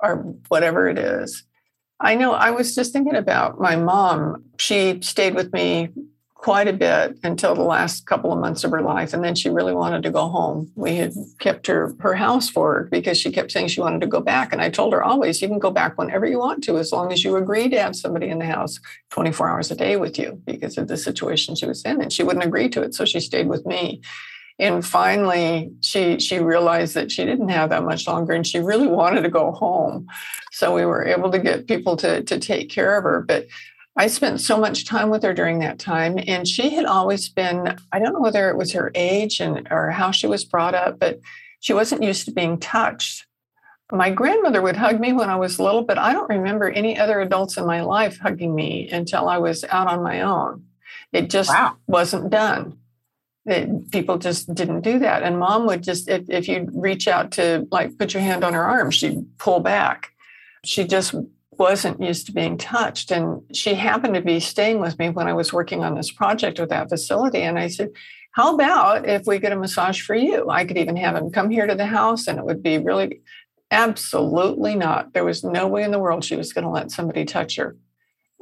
or 0.01 0.35
whatever 0.47 0.89
it 0.89 0.97
is. 0.97 1.43
I 1.99 2.15
know 2.15 2.33
I 2.33 2.51
was 2.51 2.73
just 2.73 2.93
thinking 2.93 3.15
about 3.15 3.59
my 3.59 3.75
mom. 3.75 4.43
She 4.57 4.99
stayed 5.01 5.35
with 5.35 5.53
me 5.53 5.89
quite 6.41 6.67
a 6.67 6.73
bit 6.73 7.19
until 7.23 7.54
the 7.54 7.62
last 7.62 8.08
couple 8.08 8.34
of 8.34 8.39
months 8.39 8.63
of 8.63 8.71
her 8.71 8.82
life 8.82 9.13
and 9.13 9.23
then 9.23 9.36
she 9.36 9.47
really 9.47 9.75
wanted 9.75 10.01
to 10.01 10.10
go 10.10 10.27
home. 10.27 10.71
We 10.75 10.95
had 10.95 11.13
kept 11.39 11.67
her 11.67 11.93
her 11.99 12.15
house 12.15 12.49
for 12.49 12.73
her 12.73 12.88
because 12.91 13.19
she 13.19 13.32
kept 13.32 13.51
saying 13.51 13.67
she 13.67 13.80
wanted 13.80 14.01
to 14.01 14.08
go 14.08 14.19
back 14.19 14.51
and 14.51 14.60
i 14.60 14.69
told 14.69 14.91
her 14.93 15.04
always 15.04 15.39
you 15.39 15.47
can 15.47 15.60
go 15.60 15.69
back 15.69 15.99
whenever 15.99 16.25
you 16.25 16.39
want 16.39 16.63
to 16.63 16.80
as 16.80 16.91
long 16.91 17.12
as 17.13 17.23
you 17.23 17.36
agree 17.36 17.69
to 17.69 17.80
have 17.80 17.95
somebody 17.95 18.27
in 18.27 18.39
the 18.39 18.45
house 18.45 18.80
24 19.12 19.49
hours 19.49 19.69
a 19.69 19.75
day 19.75 19.97
with 19.97 20.17
you 20.17 20.41
because 20.45 20.80
of 20.80 20.88
the 20.88 20.97
situation 20.97 21.56
she 21.56 21.67
was 21.67 21.84
in 21.84 22.01
and 22.01 22.12
she 22.12 22.23
wouldn't 22.23 22.45
agree 22.45 22.69
to 22.69 22.82
it 22.82 22.95
so 22.95 23.06
she 23.06 23.19
stayed 23.19 23.47
with 23.47 23.65
me. 23.67 24.01
And 24.58 24.86
finally 24.86 25.71
she 25.82 26.19
she 26.19 26.39
realized 26.39 26.95
that 26.95 27.12
she 27.12 27.23
didn't 27.23 27.49
have 27.49 27.69
that 27.69 27.84
much 27.84 28.08
longer 28.08 28.34
and 28.34 28.45
she 28.45 28.60
really 28.60 28.88
wanted 28.88 29.21
to 29.21 29.30
go 29.30 29.51
home. 29.51 30.08
So 30.51 30.73
we 30.73 30.86
were 30.86 31.06
able 31.06 31.30
to 31.32 31.39
get 31.39 31.67
people 31.67 31.95
to 31.97 32.23
to 32.23 32.39
take 32.39 32.71
care 32.71 32.97
of 32.97 33.04
her 33.04 33.21
but 33.21 33.45
I 33.97 34.08
spent 34.08 34.39
so 34.39 34.58
much 34.58 34.86
time 34.86 35.10
with 35.10 35.23
her 35.23 35.34
during 35.34 35.60
that 35.60 35.80
time, 35.80 36.17
and 36.25 36.47
she 36.47 36.69
had 36.69 36.86
always 36.86 37.27
been, 37.27 37.77
I 37.91 37.99
don't 37.99 38.13
know 38.13 38.21
whether 38.21 38.49
it 38.49 38.58
was 38.58 38.71
her 38.71 38.91
age 38.95 39.41
and 39.41 39.67
or 39.69 39.89
how 39.89 40.12
she 40.12 40.27
was 40.27 40.45
brought 40.45 40.73
up, 40.73 40.97
but 40.97 41.19
she 41.60 41.73
wasn't 41.73 42.04
used 42.04 42.25
to 42.25 42.32
being 42.32 42.58
touched. 42.58 43.25
My 43.91 44.10
grandmother 44.10 44.62
would 44.62 44.77
hug 44.77 45.01
me 45.01 45.12
when 45.12 45.30
I 45.30 45.36
was 45.36 45.60
little, 45.60 45.84
but 45.84 45.97
I 45.97 46.13
don't 46.13 46.30
remember 46.30 46.69
any 46.69 46.97
other 46.97 47.19
adults 47.19 47.58
in 47.58 47.65
my 47.65 47.82
life 47.82 48.17
hugging 48.17 48.56
me 48.56 48.89
until 48.89 49.27
I 49.27 49.38
was 49.38 49.65
out 49.65 49.88
on 49.88 50.01
my 50.01 50.21
own. 50.21 50.65
It 51.12 51.30
just 51.30 51.49
wow. 51.49 51.75
wasn't 51.88 52.30
done. 52.30 52.77
It, 53.45 53.91
people 53.91 54.17
just 54.17 54.54
didn't 54.54 54.82
do 54.82 54.99
that. 54.99 55.23
And 55.23 55.38
mom 55.38 55.65
would 55.65 55.84
just, 55.84 56.08
if, 56.08 56.30
if 56.30 56.47
you 56.47 56.69
reach 56.73 57.10
out 57.10 57.32
to 57.32 57.67
like 57.71 57.97
put 57.97 58.13
your 58.13 58.23
hand 58.23 58.45
on 58.45 58.54
her 58.54 58.63
arm, 58.63 58.91
she'd 58.91 59.38
pull 59.38 59.60
back. 59.60 60.12
She 60.63 60.86
just 60.86 61.13
wasn't 61.62 62.02
used 62.02 62.26
to 62.26 62.32
being 62.32 62.58
touched. 62.58 63.12
And 63.12 63.43
she 63.56 63.76
happened 63.76 64.15
to 64.15 64.21
be 64.21 64.39
staying 64.39 64.80
with 64.80 64.97
me 64.97 65.10
when 65.10 65.28
I 65.28 65.34
was 65.34 65.54
working 65.54 65.84
on 65.84 65.93
this 65.93 66.12
project 66.12 66.60
with 66.60 66.69
that 66.69 66.89
facility. 66.89 67.43
And 67.43 67.60
I 67.60 67.67
said, 67.67 67.91
How 68.32 68.56
about 68.56 69.08
if 69.08 69.28
we 69.28 69.38
get 69.38 69.52
a 69.52 69.56
massage 69.56 70.02
for 70.02 70.15
you? 70.15 70.50
I 70.50 70.65
could 70.65 70.80
even 70.80 70.95
have 70.97 71.15
him 71.15 71.30
come 71.30 71.52
here 71.52 71.67
to 71.67 71.76
the 71.76 71.86
house 71.86 72.26
and 72.28 72.39
it 72.39 72.45
would 72.45 72.63
be 72.63 72.80
really 72.80 73.21
absolutely 73.69 74.74
not. 74.74 75.13
There 75.13 75.24
was 75.24 75.43
no 75.43 75.67
way 75.67 75.84
in 75.84 75.91
the 75.91 76.00
world 76.00 76.24
she 76.24 76.36
was 76.36 76.52
going 76.52 76.65
to 76.65 76.71
let 76.71 76.89
somebody 76.89 77.26
touch 77.26 77.58
her. 77.58 77.78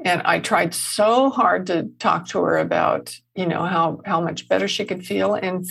And 0.06 0.22
I 0.22 0.40
tried 0.40 0.74
so 0.74 1.30
hard 1.30 1.68
to 1.68 1.90
talk 2.00 2.30
to 2.30 2.40
her 2.40 2.58
about, 2.58 3.20
you 3.36 3.46
know, 3.46 3.64
how 3.66 4.00
how 4.06 4.22
much 4.22 4.48
better 4.48 4.70
she 4.70 4.86
could 4.86 5.06
feel. 5.06 5.34
And 5.34 5.68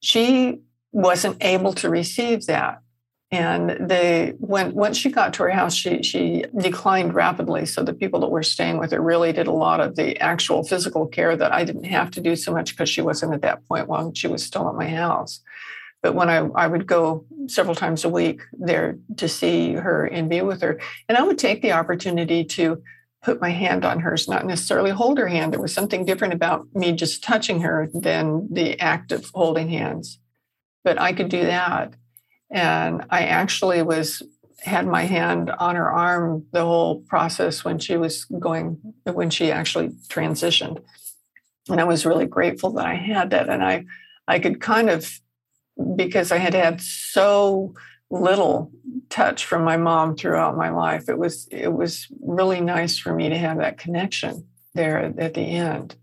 she 0.00 0.62
wasn't 0.90 1.36
able 1.44 1.74
to 1.74 1.90
receive 1.90 2.46
that 2.46 2.80
and 3.30 3.76
they 3.88 4.32
when 4.38 4.74
once 4.74 4.96
she 4.96 5.10
got 5.10 5.34
to 5.34 5.42
her 5.42 5.50
house 5.50 5.74
she 5.74 6.02
she 6.02 6.44
declined 6.56 7.14
rapidly. 7.14 7.66
So 7.66 7.82
the 7.82 7.92
people 7.92 8.20
that 8.20 8.30
were 8.30 8.42
staying 8.42 8.78
with 8.78 8.92
her 8.92 9.00
really 9.00 9.32
did 9.32 9.46
a 9.46 9.52
lot 9.52 9.80
of 9.80 9.96
the 9.96 10.18
actual 10.18 10.64
physical 10.64 11.06
care 11.06 11.36
that 11.36 11.52
i 11.52 11.64
didn't 11.64 11.84
have 11.84 12.10
to 12.12 12.20
do 12.20 12.36
so 12.36 12.52
much 12.52 12.70
because 12.70 12.88
she 12.88 13.02
wasn't 13.02 13.34
at 13.34 13.42
that 13.42 13.66
point 13.68 13.88
while 13.88 14.12
she 14.14 14.28
was 14.28 14.42
still 14.42 14.68
at 14.68 14.74
my 14.74 14.88
house. 14.88 15.40
But 16.02 16.14
when 16.14 16.30
I, 16.30 16.36
I 16.36 16.68
would 16.68 16.86
go 16.86 17.26
several 17.48 17.74
times 17.74 18.04
a 18.04 18.08
week 18.08 18.42
there 18.52 18.96
to 19.16 19.28
see 19.28 19.74
her 19.74 20.06
and 20.06 20.30
be 20.30 20.40
with 20.40 20.62
her. 20.62 20.80
And 21.08 21.18
i 21.18 21.22
would 21.22 21.38
take 21.38 21.60
the 21.60 21.72
opportunity 21.72 22.44
to 22.44 22.82
put 23.22 23.40
my 23.40 23.50
hand 23.50 23.84
on 23.84 23.98
hers 23.98 24.28
not 24.28 24.46
necessarily 24.46 24.90
hold 24.90 25.18
her 25.18 25.26
hand. 25.26 25.52
There 25.52 25.60
was 25.60 25.74
something 25.74 26.06
different 26.06 26.32
about 26.32 26.66
me 26.72 26.92
just 26.92 27.22
touching 27.22 27.60
her 27.60 27.90
than 27.92 28.48
the 28.50 28.78
act 28.80 29.12
of 29.12 29.30
holding 29.34 29.68
hands. 29.68 30.18
But 30.82 30.98
i 30.98 31.12
could 31.12 31.28
do 31.28 31.42
that 31.42 31.94
and 32.50 33.04
I 33.10 33.24
actually 33.24 33.82
was 33.82 34.22
had 34.60 34.86
my 34.86 35.04
hand 35.04 35.50
on 35.50 35.76
her 35.76 35.90
arm 35.90 36.44
the 36.52 36.64
whole 36.64 37.00
process 37.02 37.64
when 37.64 37.78
she 37.78 37.96
was 37.96 38.24
going 38.24 38.94
when 39.04 39.30
she 39.30 39.52
actually 39.52 39.90
transitioned. 40.08 40.82
And 41.68 41.80
I 41.80 41.84
was 41.84 42.06
really 42.06 42.26
grateful 42.26 42.70
that 42.72 42.86
I 42.86 42.94
had 42.94 43.30
that. 43.30 43.48
And 43.48 43.64
I 43.64 43.84
I 44.26 44.38
could 44.38 44.60
kind 44.60 44.90
of 44.90 45.20
because 45.96 46.32
I 46.32 46.38
had 46.38 46.54
had 46.54 46.80
so 46.80 47.74
little 48.10 48.72
touch 49.10 49.44
from 49.44 49.62
my 49.64 49.76
mom 49.76 50.16
throughout 50.16 50.56
my 50.56 50.70
life. 50.70 51.08
It 51.08 51.18
was 51.18 51.46
it 51.50 51.72
was 51.72 52.08
really 52.20 52.60
nice 52.60 52.98
for 52.98 53.14
me 53.14 53.28
to 53.28 53.38
have 53.38 53.58
that 53.58 53.78
connection 53.78 54.48
there 54.74 54.98
at 54.98 55.34
the 55.34 55.40
end. 55.40 55.94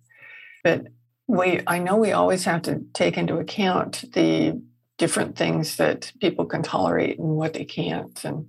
But 0.63 0.88
we 1.27 1.62
I 1.67 1.79
know 1.79 1.97
we 1.97 2.12
always 2.12 2.45
have 2.45 2.62
to 2.63 2.84
take 2.93 3.17
into 3.17 3.38
account 3.38 4.05
the 4.13 4.62
different 4.97 5.38
things 5.38 5.77
that 5.77 6.12
people 6.21 6.45
can 6.45 6.63
tolerate 6.63 7.19
and 7.19 7.29
what 7.36 7.53
they 7.53 7.65
can't. 7.65 8.23
And 8.23 8.47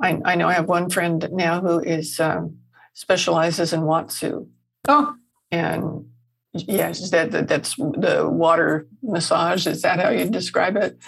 I, 0.00 0.20
I 0.24 0.34
know 0.34 0.48
I 0.48 0.54
have 0.54 0.68
one 0.68 0.90
friend 0.90 1.28
now 1.32 1.60
who 1.60 1.80
is 1.80 2.18
um, 2.20 2.58
specializes 2.94 3.72
in 3.72 3.80
Watsu. 3.80 4.48
Oh, 4.88 5.14
and 5.50 6.06
yes, 6.52 7.10
that, 7.10 7.32
that 7.32 7.48
that's 7.48 7.76
the 7.76 8.28
water 8.30 8.86
massage. 9.02 9.66
Is 9.66 9.82
that 9.82 10.00
how 10.00 10.10
you 10.10 10.28
describe 10.30 10.76
it? 10.76 10.98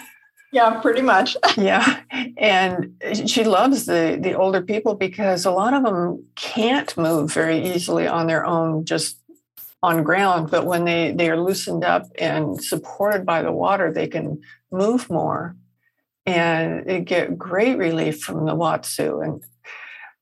Yeah, 0.51 0.81
pretty 0.81 1.01
much. 1.01 1.37
yeah, 1.57 2.01
and 2.37 2.93
she 3.25 3.43
loves 3.43 3.85
the 3.85 4.19
the 4.21 4.33
older 4.33 4.61
people 4.61 4.95
because 4.95 5.45
a 5.45 5.51
lot 5.51 5.73
of 5.73 5.83
them 5.83 6.25
can't 6.35 6.95
move 6.97 7.31
very 7.31 7.73
easily 7.73 8.05
on 8.05 8.27
their 8.27 8.45
own, 8.45 8.83
just 8.83 9.20
on 9.83 10.03
ground, 10.03 10.51
but 10.51 10.65
when 10.65 10.85
they, 10.85 11.11
they 11.11 11.29
are 11.29 11.41
loosened 11.41 11.83
up 11.83 12.05
and 12.19 12.63
supported 12.63 13.25
by 13.25 13.41
the 13.41 13.51
water, 13.51 13.91
they 13.91 14.07
can 14.07 14.41
move 14.71 15.09
more 15.09 15.55
and 16.25 16.85
they 16.85 17.01
get 17.01 17.37
great 17.37 17.77
relief 17.77 18.21
from 18.21 18.45
the 18.45 18.55
Watsu. 18.55 19.23
And 19.25 19.43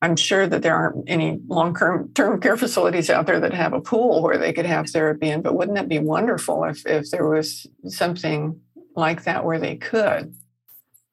I'm 0.01 0.15
sure 0.15 0.47
that 0.47 0.61
there 0.61 0.75
aren't 0.75 1.09
any 1.09 1.41
long 1.47 1.75
term 1.75 2.39
care 2.39 2.55
facilities 2.55 3.09
out 3.09 3.25
there 3.25 3.41
that 3.41 3.53
have 3.53 3.73
a 3.73 3.81
pool 3.81 4.23
where 4.23 4.37
they 4.37 4.53
could 4.53 4.65
have 4.65 4.89
therapy 4.89 5.29
in, 5.29 5.41
but 5.41 5.55
wouldn't 5.55 5.75
that 5.77 5.89
be 5.89 5.99
wonderful 5.99 6.63
if, 6.63 6.85
if 6.85 7.11
there 7.11 7.27
was 7.27 7.67
something 7.87 8.61
like 8.95 9.25
that 9.25 9.43
where 9.43 9.59
they 9.59 9.75
could? 9.75 10.33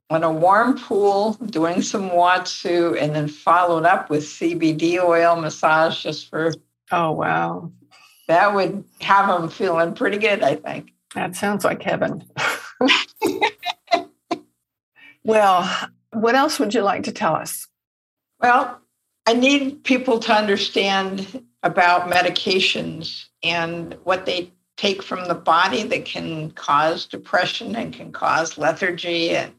On 0.09 0.23
a 0.23 0.31
warm 0.31 0.79
pool, 0.79 1.33
doing 1.33 1.83
some 1.83 2.11
Watsu, 2.11 2.97
and 3.01 3.13
then 3.13 3.27
followed 3.27 3.85
up 3.85 4.09
with 4.09 4.23
CBD 4.23 5.03
oil 5.03 5.35
massage 5.35 6.01
just 6.01 6.31
for. 6.31 6.53
Oh, 6.93 7.11
wow 7.11 7.73
that 8.29 8.55
would 8.55 8.85
have 9.01 9.29
them 9.29 9.49
feeling 9.49 9.95
pretty 9.95 10.19
good, 10.19 10.43
I 10.43 10.57
think. 10.57 10.93
That 11.15 11.37
sounds 11.37 11.65
like 11.65 11.83
heaven. 11.83 12.25
well, 15.25 15.89
what 16.13 16.35
else 16.35 16.59
would 16.59 16.75
you 16.75 16.83
like 16.83 17.05
to 17.05 17.13
tell 17.13 17.35
us? 17.35 17.67
Well, 18.41 18.81
I 19.27 19.33
need 19.33 19.85
people 19.85 20.19
to 20.21 20.33
understand 20.33 21.43
about 21.63 22.11
medications 22.11 23.27
and 23.43 23.97
what 24.05 24.27
they 24.27 24.53
take 24.77 25.03
from 25.03 25.27
the 25.27 25.35
body 25.35 25.83
that 25.85 26.05
can 26.05 26.51
cause 26.51 27.07
depression 27.07 27.75
and 27.75 27.93
can 27.93 28.13
cause 28.13 28.59
lethargy 28.59 29.31
and 29.31 29.53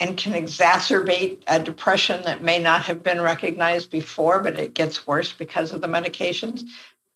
and 0.00 0.16
can 0.16 0.32
exacerbate 0.32 1.42
a 1.48 1.58
depression 1.58 2.22
that 2.22 2.40
may 2.40 2.60
not 2.60 2.82
have 2.82 3.02
been 3.02 3.20
recognized 3.20 3.90
before, 3.90 4.40
but 4.40 4.56
it 4.56 4.72
gets 4.72 5.08
worse 5.08 5.32
because 5.32 5.72
of 5.72 5.80
the 5.80 5.88
medications 5.88 6.62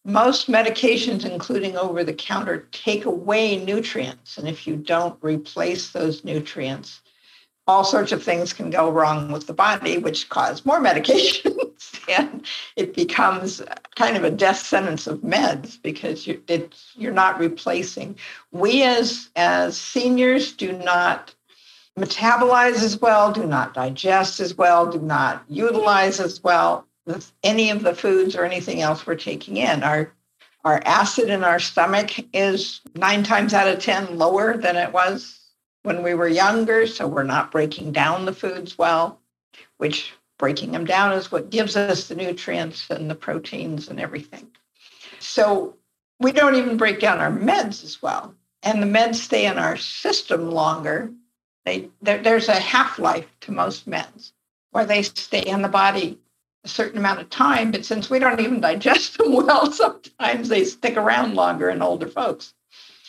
most 0.04 0.50
medications, 0.50 1.24
including 1.24 1.76
over 1.76 2.02
the 2.02 2.12
counter, 2.12 2.66
take 2.72 3.04
away 3.04 3.62
nutrients. 3.64 4.36
And 4.36 4.48
if 4.48 4.66
you 4.66 4.76
don't 4.76 5.16
replace 5.22 5.90
those 5.90 6.24
nutrients, 6.24 7.00
all 7.68 7.84
sorts 7.84 8.10
of 8.10 8.22
things 8.22 8.52
can 8.52 8.70
go 8.70 8.90
wrong 8.90 9.30
with 9.30 9.46
the 9.46 9.52
body, 9.52 9.98
which 9.98 10.28
cause 10.28 10.66
more 10.66 10.80
medications. 10.80 12.00
and 12.08 12.44
it 12.74 12.94
becomes 12.94 13.62
kind 13.94 14.16
of 14.16 14.24
a 14.24 14.30
death 14.30 14.58
sentence 14.58 15.06
of 15.06 15.20
meds 15.20 15.80
because 15.80 16.26
you, 16.26 16.42
you're 16.96 17.12
not 17.12 17.38
replacing. 17.38 18.16
We 18.50 18.82
as, 18.82 19.30
as 19.36 19.76
seniors 19.76 20.52
do 20.52 20.72
not 20.72 21.32
metabolize 21.96 22.82
as 22.82 23.00
well, 23.00 23.30
do 23.30 23.46
not 23.46 23.74
digest 23.74 24.40
as 24.40 24.56
well, 24.56 24.90
do 24.90 24.98
not 24.98 25.44
utilize 25.48 26.18
as 26.18 26.42
well 26.42 26.86
any 27.42 27.70
of 27.70 27.82
the 27.82 27.94
foods 27.94 28.36
or 28.36 28.44
anything 28.44 28.80
else 28.80 29.06
we're 29.06 29.14
taking 29.16 29.56
in. 29.56 29.82
Our 29.82 30.12
our 30.64 30.80
acid 30.84 31.28
in 31.28 31.42
our 31.42 31.58
stomach 31.58 32.12
is 32.32 32.82
nine 32.94 33.24
times 33.24 33.52
out 33.52 33.66
of 33.66 33.80
10 33.80 34.16
lower 34.16 34.56
than 34.56 34.76
it 34.76 34.92
was 34.92 35.40
when 35.82 36.04
we 36.04 36.14
were 36.14 36.28
younger. 36.28 36.86
So 36.86 37.08
we're 37.08 37.24
not 37.24 37.50
breaking 37.50 37.90
down 37.90 38.26
the 38.26 38.32
foods 38.32 38.78
well, 38.78 39.20
which 39.78 40.12
breaking 40.38 40.70
them 40.70 40.84
down 40.84 41.12
is 41.12 41.32
what 41.32 41.50
gives 41.50 41.76
us 41.76 42.06
the 42.06 42.14
nutrients 42.14 42.88
and 42.90 43.10
the 43.10 43.16
proteins 43.16 43.88
and 43.88 43.98
everything. 43.98 44.48
So 45.18 45.76
we 46.20 46.30
don't 46.30 46.54
even 46.54 46.76
break 46.76 47.00
down 47.00 47.18
our 47.18 47.32
meds 47.32 47.82
as 47.82 48.00
well. 48.00 48.34
And 48.62 48.80
the 48.80 48.86
meds 48.86 49.16
stay 49.16 49.46
in 49.46 49.58
our 49.58 49.76
system 49.76 50.52
longer. 50.52 51.10
They, 51.64 51.90
there, 52.00 52.22
there's 52.22 52.48
a 52.48 52.54
half 52.54 53.00
life 53.00 53.26
to 53.40 53.52
most 53.52 53.88
meds 53.88 54.32
where 54.70 54.86
they 54.86 55.02
stay 55.02 55.42
in 55.42 55.62
the 55.62 55.68
body 55.68 56.20
a 56.64 56.68
certain 56.68 56.98
amount 56.98 57.20
of 57.20 57.30
time, 57.30 57.70
but 57.70 57.84
since 57.84 58.08
we 58.08 58.18
don't 58.18 58.40
even 58.40 58.60
digest 58.60 59.18
them 59.18 59.32
well, 59.46 59.70
sometimes 59.72 60.48
they 60.48 60.64
stick 60.64 60.96
around 60.96 61.34
longer 61.34 61.70
in 61.70 61.82
older 61.82 62.08
folks. 62.08 62.54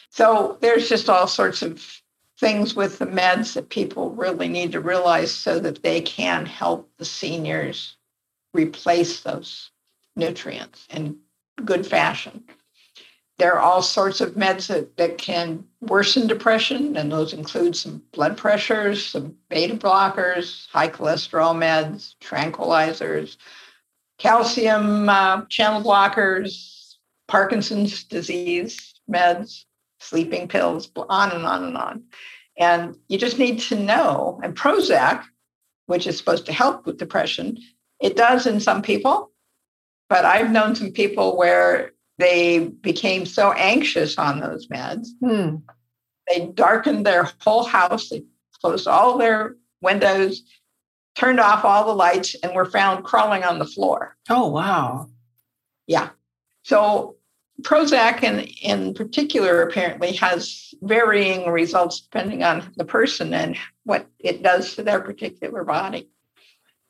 So 0.10 0.58
there's 0.62 0.90
just 0.90 1.10
all 1.10 1.28
sorts 1.28 1.62
of 1.62 2.02
things 2.40 2.76
with 2.76 3.00
the 3.00 3.08
meds 3.08 3.54
that 3.54 3.70
people 3.70 4.12
really 4.12 4.48
need 4.48 4.72
to 4.72 4.80
realize 4.80 5.32
so 5.32 5.60
that 5.60 5.84
they 5.84 6.02
can 6.02 6.46
help 6.46 6.90
the 6.98 7.06
seniors 7.06 7.98
replace 8.54 9.22
those 9.22 9.72
nutrients 10.16 10.88
in 10.90 11.18
good 11.64 11.86
fashion. 11.86 12.44
There 13.40 13.54
are 13.54 13.60
all 13.60 13.82
sorts 13.82 14.22
of 14.22 14.36
meds 14.36 14.68
that, 14.68 14.96
that 14.98 15.18
can 15.18 15.66
worsen 15.82 16.28
depression, 16.28 16.96
and 16.96 17.12
those 17.12 17.34
include 17.34 17.76
some 17.76 18.04
blood 18.14 18.38
pressures, 18.38 19.06
some 19.06 19.36
beta 19.50 19.76
blockers, 19.76 20.68
high 20.70 20.90
cholesterol 20.90 21.56
meds, 21.56 22.16
tranquilizers, 22.22 23.38
calcium 24.20 25.10
uh, 25.10 25.46
channel 25.50 25.82
blockers, 25.82 26.96
Parkinson's 27.28 28.04
disease 28.04 28.94
meds, 29.10 29.66
sleeping 30.00 30.48
pills, 30.48 30.90
on 31.10 31.32
and 31.32 31.46
on 31.46 31.64
and 31.64 31.78
on. 31.78 32.04
And 32.58 32.96
you 33.08 33.18
just 33.18 33.40
need 33.40 33.60
to 33.62 33.76
know, 33.76 34.40
and 34.44 34.56
Prozac, 34.56 35.24
which 35.88 36.06
is 36.06 36.18
supposed 36.18 36.46
to 36.46 36.54
help 36.54 36.86
with 36.86 36.98
depression, 36.98 37.58
it 38.00 38.16
does 38.16 38.46
in 38.46 38.60
some 38.60 38.82
people, 38.82 39.32
but 40.10 40.26
I've 40.26 40.52
known 40.52 40.76
some 40.76 40.92
people 40.92 41.38
where 41.38 41.94
they 42.18 42.60
became 42.60 43.26
so 43.26 43.52
anxious 43.54 44.18
on 44.18 44.40
those 44.40 44.68
meds. 44.68 45.08
Hmm. 45.20 45.58
They 46.30 46.48
darkened 46.48 47.06
their 47.06 47.30
whole 47.40 47.64
house, 47.64 48.10
they 48.10 48.24
closed 48.62 48.88
all 48.88 49.18
their 49.18 49.56
windows, 49.82 50.44
turned 51.16 51.40
off 51.40 51.66
all 51.66 51.86
the 51.86 51.94
lights, 51.94 52.36
and 52.42 52.56
were 52.56 52.66
found 52.66 53.04
crawling 53.04 53.44
on 53.44 53.60
the 53.60 53.66
floor. 53.66 54.16
Oh, 54.30 54.48
wow. 54.48 55.10
Yeah. 55.86 56.10
So 56.64 57.18
Prozac, 57.62 58.24
in, 58.24 58.40
in 58.62 58.94
particular, 58.94 59.62
apparently 59.62 60.14
has 60.14 60.74
varying 60.82 61.50
results 61.50 62.02
depending 62.02 62.44
on 62.44 62.72
the 62.78 62.86
person 62.86 63.34
and 63.34 63.58
what 63.84 64.08
it 64.20 64.44
does 64.44 64.76
to 64.76 64.84
their 64.84 65.02
particular 65.02 65.64
body. 65.64 66.10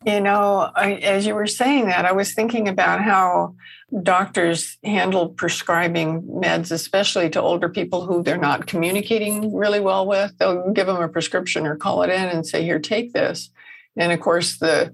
You 0.06 0.20
know, 0.20 0.70
I, 0.76 0.94
as 0.96 1.26
you 1.26 1.36
were 1.36 1.48
saying 1.48 1.88
that, 1.88 2.06
I 2.06 2.12
was 2.12 2.34
thinking 2.34 2.68
about 2.68 3.02
how 3.02 3.56
doctors 4.02 4.78
handle 4.84 5.30
prescribing 5.30 6.24
meds, 6.24 6.72
especially 6.72 7.30
to 7.32 7.42
older 7.42 7.70
people 7.70 8.06
who 8.06 8.24
they're 8.24 8.38
not 8.38 8.68
communicating 8.68 9.54
really 9.56 9.80
well 9.80 10.06
with. 10.06 10.38
They'll 10.38 10.72
give 10.72 10.88
them 10.88 11.02
a 11.02 11.08
prescription 11.08 11.66
or 11.66 11.76
call 11.76 12.04
it 12.04 12.10
in 12.10 12.30
and 12.30 12.46
say, 12.46 12.64
"Here, 12.64 12.80
take 12.80 13.14
this." 13.14 13.50
And 13.96 14.12
of 14.12 14.20
course, 14.20 14.58
the 14.58 14.92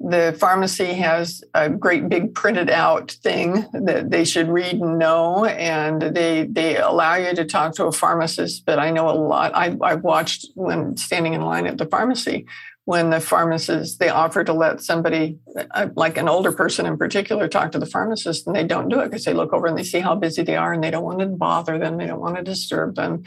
the 0.00 0.34
pharmacy 0.40 0.94
has 0.94 1.44
a 1.52 1.68
great 1.68 2.08
big 2.08 2.34
printed 2.34 2.70
out 2.70 3.10
thing 3.22 3.66
that 3.74 4.10
they 4.10 4.24
should 4.24 4.48
read 4.48 4.80
and 4.80 4.98
know 4.98 5.44
and 5.44 6.00
they 6.00 6.46
they 6.46 6.78
allow 6.78 7.16
you 7.16 7.34
to 7.34 7.44
talk 7.44 7.74
to 7.74 7.84
a 7.84 7.92
pharmacist 7.92 8.64
but 8.64 8.78
i 8.78 8.90
know 8.90 9.10
a 9.10 9.12
lot 9.12 9.54
i, 9.54 9.76
i've 9.82 10.02
watched 10.02 10.46
when 10.54 10.96
standing 10.96 11.34
in 11.34 11.42
line 11.42 11.66
at 11.66 11.76
the 11.76 11.84
pharmacy 11.84 12.46
when 12.84 13.10
the 13.10 13.20
pharmacist 13.20 13.98
they 13.98 14.08
offer 14.08 14.42
to 14.42 14.52
let 14.52 14.80
somebody 14.80 15.38
uh, 15.72 15.88
like 15.96 16.16
an 16.16 16.28
older 16.28 16.52
person 16.52 16.86
in 16.86 16.96
particular 16.96 17.46
talk 17.46 17.72
to 17.72 17.78
the 17.78 17.86
pharmacist 17.86 18.46
and 18.46 18.56
they 18.56 18.64
don't 18.64 18.88
do 18.88 19.00
it 19.00 19.04
because 19.04 19.24
they 19.24 19.34
look 19.34 19.52
over 19.52 19.66
and 19.66 19.76
they 19.76 19.84
see 19.84 20.00
how 20.00 20.14
busy 20.14 20.42
they 20.42 20.56
are 20.56 20.72
and 20.72 20.82
they 20.82 20.90
don't 20.90 21.04
want 21.04 21.20
to 21.20 21.26
bother 21.26 21.78
them 21.78 21.98
they 21.98 22.06
don't 22.06 22.20
want 22.20 22.36
to 22.36 22.42
disturb 22.42 22.94
them. 22.94 23.22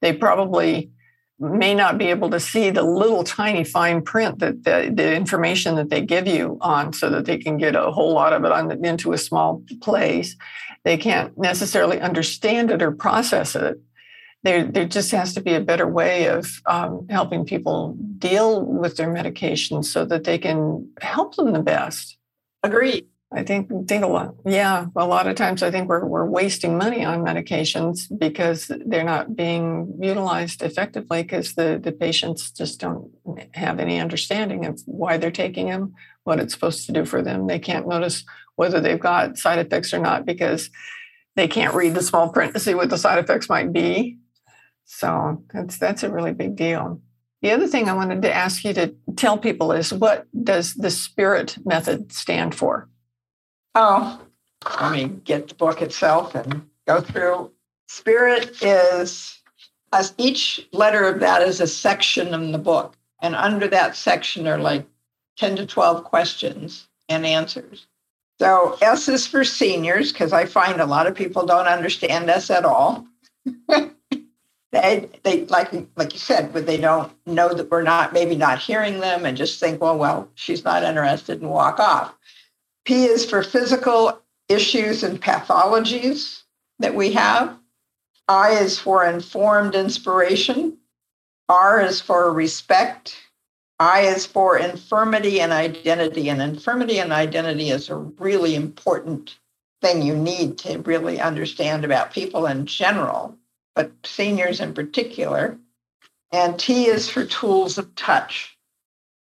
They 0.00 0.12
probably 0.12 0.90
may 1.38 1.74
not 1.74 1.98
be 1.98 2.06
able 2.06 2.30
to 2.30 2.40
see 2.40 2.70
the 2.70 2.82
little 2.82 3.24
tiny 3.24 3.64
fine 3.64 4.02
print 4.02 4.38
that 4.38 4.64
the, 4.64 4.92
the 4.94 5.14
information 5.14 5.74
that 5.74 5.90
they 5.90 6.00
give 6.00 6.26
you 6.26 6.58
on 6.60 6.92
so 6.92 7.10
that 7.10 7.24
they 7.24 7.38
can 7.38 7.56
get 7.56 7.74
a 7.74 7.90
whole 7.90 8.12
lot 8.12 8.32
of 8.32 8.44
it 8.44 8.52
on 8.52 8.84
into 8.84 9.12
a 9.12 9.18
small 9.18 9.62
place. 9.82 10.36
They 10.84 10.96
can't 10.96 11.36
necessarily 11.36 12.00
understand 12.00 12.70
it 12.70 12.82
or 12.82 12.92
process 12.92 13.56
it 13.56 13.78
there, 14.44 14.64
there 14.64 14.86
just 14.86 15.10
has 15.10 15.34
to 15.34 15.40
be 15.40 15.54
a 15.54 15.60
better 15.60 15.88
way 15.88 16.26
of 16.26 16.46
um, 16.66 17.06
helping 17.10 17.44
people 17.44 17.96
deal 18.18 18.64
with 18.64 18.96
their 18.96 19.12
medications 19.12 19.86
so 19.86 20.04
that 20.04 20.24
they 20.24 20.38
can 20.38 20.88
help 21.00 21.34
them 21.36 21.52
the 21.52 21.62
best 21.62 22.18
agreed 22.62 23.06
I 23.34 23.42
think 23.42 23.68
think 23.88 24.04
a 24.04 24.06
lot. 24.06 24.36
Yeah, 24.46 24.86
a 24.94 25.06
lot 25.06 25.26
of 25.26 25.34
times 25.34 25.62
I 25.62 25.70
think 25.70 25.88
we're 25.88 26.04
we're 26.04 26.24
wasting 26.24 26.78
money 26.78 27.04
on 27.04 27.24
medications 27.24 28.06
because 28.16 28.70
they're 28.86 29.02
not 29.02 29.34
being 29.34 29.98
utilized 30.00 30.62
effectively 30.62 31.22
because 31.22 31.54
the 31.54 31.80
the 31.82 31.90
patients 31.90 32.52
just 32.52 32.80
don't 32.80 33.10
have 33.54 33.80
any 33.80 33.98
understanding 33.98 34.66
of 34.66 34.80
why 34.86 35.16
they're 35.16 35.32
taking 35.32 35.66
them, 35.66 35.94
what 36.22 36.38
it's 36.38 36.54
supposed 36.54 36.86
to 36.86 36.92
do 36.92 37.04
for 37.04 37.22
them. 37.22 37.48
They 37.48 37.58
can't 37.58 37.88
notice 37.88 38.24
whether 38.54 38.80
they've 38.80 39.00
got 39.00 39.36
side 39.36 39.58
effects 39.58 39.92
or 39.92 39.98
not 39.98 40.24
because 40.24 40.70
they 41.34 41.48
can't 41.48 41.74
read 41.74 41.94
the 41.94 42.02
small 42.02 42.28
print 42.28 42.54
to 42.54 42.60
see 42.60 42.74
what 42.74 42.88
the 42.88 42.98
side 42.98 43.18
effects 43.18 43.48
might 43.48 43.72
be. 43.72 44.18
So 44.84 45.42
that's 45.52 45.78
that's 45.78 46.02
a 46.02 46.10
really 46.10 46.32
big 46.32 46.56
deal. 46.56 47.00
The 47.42 47.50
other 47.50 47.66
thing 47.66 47.88
I 47.88 47.94
wanted 47.94 48.22
to 48.22 48.34
ask 48.34 48.64
you 48.64 48.72
to 48.74 48.94
tell 49.16 49.36
people 49.36 49.72
is 49.72 49.92
what 49.92 50.26
does 50.44 50.74
the 50.74 50.90
spirit 50.90 51.58
method 51.64 52.12
stand 52.12 52.54
for? 52.54 52.88
Oh, 53.74 54.20
let 54.80 54.92
me 54.92 55.08
get 55.08 55.48
the 55.48 55.54
book 55.54 55.82
itself 55.82 56.34
and 56.34 56.68
go 56.86 57.00
through. 57.00 57.50
Spirit 57.88 58.62
is, 58.62 59.42
as 59.92 60.14
each 60.16 60.66
letter 60.72 61.04
of 61.04 61.20
that 61.20 61.42
is 61.42 61.60
a 61.60 61.66
section 61.66 62.32
in 62.32 62.52
the 62.52 62.58
book. 62.58 62.94
And 63.20 63.34
under 63.34 63.68
that 63.68 63.96
section 63.96 64.46
are 64.46 64.58
like 64.58 64.86
10 65.36 65.56
to 65.56 65.66
12 65.66 66.04
questions 66.04 66.88
and 67.08 67.26
answers. 67.26 67.86
So 68.40 68.78
S 68.80 69.08
is 69.08 69.26
for 69.26 69.44
seniors, 69.44 70.12
because 70.12 70.32
I 70.32 70.46
find 70.46 70.80
a 70.80 70.86
lot 70.86 71.06
of 71.06 71.14
people 71.14 71.46
don't 71.46 71.66
understand 71.66 72.30
S 72.30 72.50
at 72.50 72.64
all. 72.64 73.06
they 74.74 75.08
they 75.22 75.44
like 75.46 75.70
like 75.96 76.12
you 76.12 76.18
said, 76.18 76.52
but 76.52 76.66
they 76.66 76.76
don't 76.76 77.12
know 77.26 77.52
that 77.54 77.70
we're 77.70 77.82
not 77.82 78.12
maybe 78.12 78.36
not 78.36 78.58
hearing 78.58 79.00
them 79.00 79.24
and 79.24 79.36
just 79.36 79.60
think, 79.60 79.80
well, 79.80 79.96
well, 79.96 80.28
she's 80.34 80.64
not 80.64 80.82
interested 80.82 81.40
and 81.40 81.50
walk 81.50 81.78
off. 81.78 82.14
P 82.84 83.04
is 83.04 83.28
for 83.28 83.42
physical 83.42 84.20
issues 84.48 85.02
and 85.02 85.20
pathologies 85.20 86.42
that 86.78 86.94
we 86.94 87.12
have. 87.12 87.56
I 88.28 88.50
is 88.50 88.78
for 88.78 89.04
informed 89.04 89.74
inspiration. 89.74 90.78
R 91.48 91.80
is 91.80 92.00
for 92.00 92.32
respect. 92.32 93.16
I 93.78 94.02
is 94.02 94.24
for 94.24 94.56
infirmity 94.56 95.40
and 95.40 95.52
identity. 95.52 96.28
And 96.28 96.40
infirmity 96.40 96.98
and 96.98 97.12
identity 97.12 97.70
is 97.70 97.90
a 97.90 97.96
really 97.96 98.54
important 98.54 99.36
thing 99.82 100.02
you 100.02 100.16
need 100.16 100.56
to 100.58 100.78
really 100.78 101.20
understand 101.20 101.84
about 101.84 102.12
people 102.12 102.46
in 102.46 102.64
general, 102.64 103.36
but 103.74 103.92
seniors 104.04 104.60
in 104.60 104.74
particular. 104.74 105.58
And 106.32 106.58
T 106.58 106.86
is 106.86 107.08
for 107.08 107.24
tools 107.24 107.78
of 107.78 107.94
touch. 107.94 108.56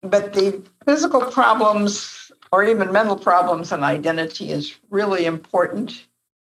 But 0.02 0.32
the 0.32 0.62
physical 0.84 1.22
problems 1.22 2.30
or 2.52 2.64
even 2.64 2.92
mental 2.92 3.16
problems 3.16 3.72
and 3.72 3.82
identity 3.82 4.50
is 4.50 4.76
really 4.90 5.26
important 5.26 6.06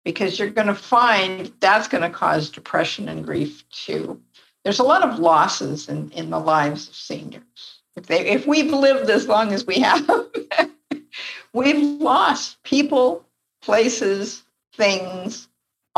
because 0.04 0.38
you're 0.38 0.50
going 0.50 0.66
to 0.66 0.74
find 0.74 1.52
that's 1.60 1.88
going 1.88 2.02
to 2.02 2.10
cause 2.10 2.50
depression 2.50 3.08
and 3.08 3.24
grief 3.24 3.68
too. 3.70 4.20
There's 4.64 4.78
a 4.78 4.84
lot 4.84 5.02
of 5.02 5.18
losses 5.18 5.88
in, 5.88 6.10
in 6.10 6.30
the 6.30 6.40
lives 6.40 6.88
of 6.88 6.94
seniors. 6.94 7.80
If, 7.96 8.06
they, 8.06 8.26
if 8.26 8.46
we've 8.46 8.72
lived 8.72 9.10
as 9.10 9.28
long 9.28 9.52
as 9.52 9.66
we 9.66 9.80
have, 9.80 10.08
we've 11.52 12.00
lost 12.00 12.62
people, 12.62 13.24
places, 13.62 14.44
things, 14.74 15.48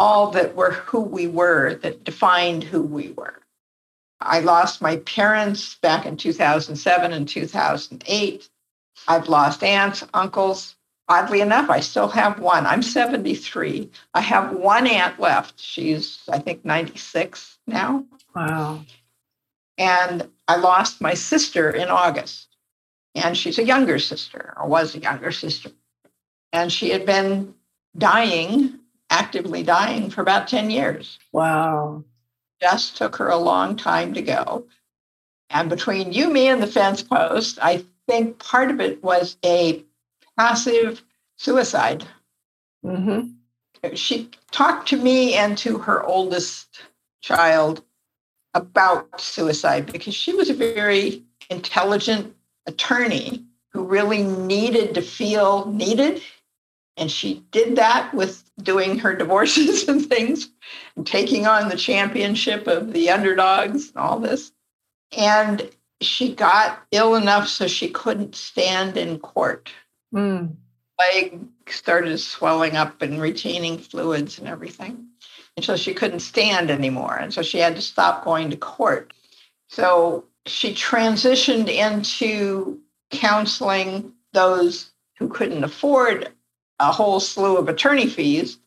all 0.01 0.31
that 0.31 0.57
were 0.57 0.71
who 0.73 1.01
we 1.01 1.27
were, 1.27 1.75
that 1.75 2.03
defined 2.03 2.65
who 2.65 2.83
we 2.83 3.11
were. 3.11 3.39
I 4.19 4.41
lost 4.41 4.81
my 4.81 4.97
parents 4.97 5.77
back 5.77 6.07
in 6.07 6.17
2007 6.17 7.13
and 7.13 7.29
2008. 7.29 8.49
I've 9.07 9.29
lost 9.29 9.63
aunts, 9.63 10.03
uncles. 10.15 10.75
Oddly 11.09 11.41
enough, 11.43 11.69
I 11.69 11.81
still 11.81 12.09
have 12.09 12.41
one. 12.41 12.67
I'm 12.67 12.83
73. 12.83 13.91
I 14.15 14.21
have 14.21 14.53
one 14.53 14.87
aunt 14.87 15.21
left. 15.21 15.61
She's, 15.61 16.21
I 16.31 16.39
think, 16.39 16.65
96 16.65 17.59
now. 17.67 18.05
Wow. 18.35 18.85
And 19.77 20.29
I 20.49 20.57
lost 20.57 21.01
my 21.01 21.15
sister 21.15 21.71
in 21.71 21.89
August. 21.89 22.49
And 23.15 23.37
she's 23.37 23.59
a 23.59 23.65
younger 23.65 23.99
sister, 23.99 24.55
or 24.57 24.67
was 24.69 24.95
a 24.95 25.01
younger 25.01 25.33
sister. 25.33 25.73
And 26.53 26.73
she 26.73 26.91
had 26.91 27.05
been 27.05 27.55
dying, 27.99 28.80
actively 29.11 29.63
dying 29.63 30.09
for 30.09 30.23
about 30.23 30.49
10 30.49 30.71
years. 30.71 31.19
Wow. 31.33 32.05
Just 32.61 32.97
took 32.97 33.17
her 33.17 33.29
a 33.29 33.37
long 33.37 33.77
time 33.77 34.15
to 34.15 34.23
go. 34.23 34.67
And 35.51 35.69
between 35.69 36.13
you, 36.13 36.31
me, 36.31 36.49
and 36.49 36.63
the 36.63 36.67
fence 36.67 37.03
post, 37.03 37.59
I 37.61 37.85
think 38.09 38.39
part 38.39 38.71
of 38.71 38.81
it 38.81 39.03
was 39.03 39.37
a 39.45 39.85
passive 40.39 41.03
suicide. 41.37 42.07
Mm-hmm. 42.85 43.95
She 43.95 44.31
talked 44.53 44.89
to 44.89 44.97
me 44.97 45.35
and 45.35 45.57
to 45.59 45.79
her 45.79 46.05
oldest 46.05 46.83
child 47.21 47.83
about 48.55 49.21
suicide 49.21 49.91
because 49.93 50.15
she 50.15 50.35
was 50.35 50.51
a 50.51 50.55
very 50.55 51.25
intelligent 51.51 52.35
attorney 52.67 53.45
who 53.73 53.85
really 53.85 54.23
needed 54.23 54.95
to 54.95 55.03
feel 55.03 55.67
needed. 55.67 56.23
And 57.01 57.11
she 57.11 57.43
did 57.51 57.77
that 57.77 58.13
with 58.13 58.45
doing 58.63 58.99
her 58.99 59.15
divorces 59.15 59.85
and 59.89 60.07
things 60.07 60.51
and 60.95 61.07
taking 61.07 61.47
on 61.47 61.69
the 61.69 61.77
championship 61.77 62.67
of 62.67 62.93
the 62.93 63.09
underdogs 63.09 63.89
and 63.89 63.97
all 63.97 64.21
this. 64.21 64.53
And 65.17 65.69
she 66.03 66.35
got 66.35 66.83
ill 66.93 67.15
enough 67.15 67.49
so 67.49 67.67
she 67.67 67.89
couldn't 67.89 68.35
stand 68.35 68.99
in 68.99 69.19
court. 69.19 69.73
Mm. 70.15 70.55
Leg 70.99 71.41
started 71.67 72.19
swelling 72.19 72.77
up 72.77 73.01
and 73.01 73.21
retaining 73.21 73.79
fluids 73.79 74.39
and 74.39 74.47
everything. 74.47 75.09
And 75.57 75.65
so 75.65 75.77
she 75.77 75.95
couldn't 75.95 76.21
stand 76.21 76.71
anymore. 76.71 77.17
And 77.17 77.33
so 77.33 77.41
she 77.41 77.59
had 77.59 77.77
to 77.77 77.83
stop 77.83 78.25
going 78.25 78.51
to 78.51 78.57
court. 78.59 79.15
So 79.69 80.25
she 80.45 80.75
transitioned 80.75 81.69
into 81.69 82.79
counseling 83.11 84.13
those 84.33 84.91
who 85.19 85.29
couldn't 85.29 85.65
afford 85.65 86.31
a 86.81 86.91
whole 86.91 87.21
slew 87.21 87.59
of 87.59 87.69
attorney 87.69 88.09
fees 88.09 88.59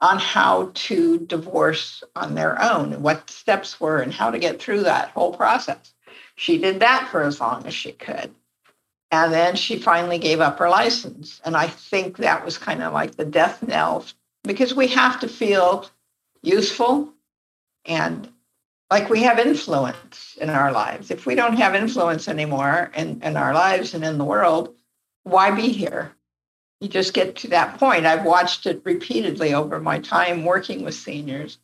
on 0.00 0.18
how 0.18 0.70
to 0.74 1.18
divorce 1.18 2.02
on 2.16 2.34
their 2.34 2.60
own 2.62 2.92
and 2.92 3.02
what 3.02 3.26
the 3.26 3.32
steps 3.32 3.80
were 3.80 3.98
and 3.98 4.12
how 4.12 4.30
to 4.30 4.38
get 4.38 4.60
through 4.60 4.82
that 4.82 5.10
whole 5.10 5.34
process. 5.34 5.92
She 6.36 6.58
did 6.58 6.80
that 6.80 7.08
for 7.10 7.22
as 7.22 7.40
long 7.40 7.66
as 7.66 7.74
she 7.74 7.92
could. 7.92 8.34
And 9.10 9.32
then 9.32 9.56
she 9.56 9.78
finally 9.78 10.18
gave 10.18 10.40
up 10.40 10.58
her 10.58 10.68
license. 10.68 11.40
And 11.44 11.56
I 11.56 11.66
think 11.66 12.18
that 12.18 12.44
was 12.44 12.58
kind 12.58 12.82
of 12.82 12.92
like 12.92 13.16
the 13.16 13.24
death 13.24 13.62
knell 13.62 14.04
because 14.44 14.74
we 14.74 14.86
have 14.88 15.20
to 15.20 15.28
feel 15.28 15.86
useful 16.42 17.12
and 17.84 18.28
like 18.90 19.10
we 19.10 19.22
have 19.22 19.38
influence 19.38 20.38
in 20.40 20.48
our 20.48 20.72
lives. 20.72 21.10
If 21.10 21.26
we 21.26 21.34
don't 21.34 21.56
have 21.56 21.74
influence 21.74 22.28
anymore 22.28 22.90
in, 22.94 23.20
in 23.22 23.36
our 23.36 23.52
lives 23.52 23.94
and 23.94 24.04
in 24.04 24.16
the 24.16 24.24
world, 24.24 24.74
why 25.24 25.50
be 25.50 25.70
here? 25.70 26.12
You 26.80 26.88
just 26.88 27.14
get 27.14 27.36
to 27.36 27.48
that 27.48 27.78
point. 27.78 28.06
I've 28.06 28.24
watched 28.24 28.66
it 28.66 28.82
repeatedly 28.84 29.54
over 29.54 29.80
my 29.80 29.98
time 29.98 30.44
working 30.44 30.84
with 30.84 30.94
seniors. 30.94 31.58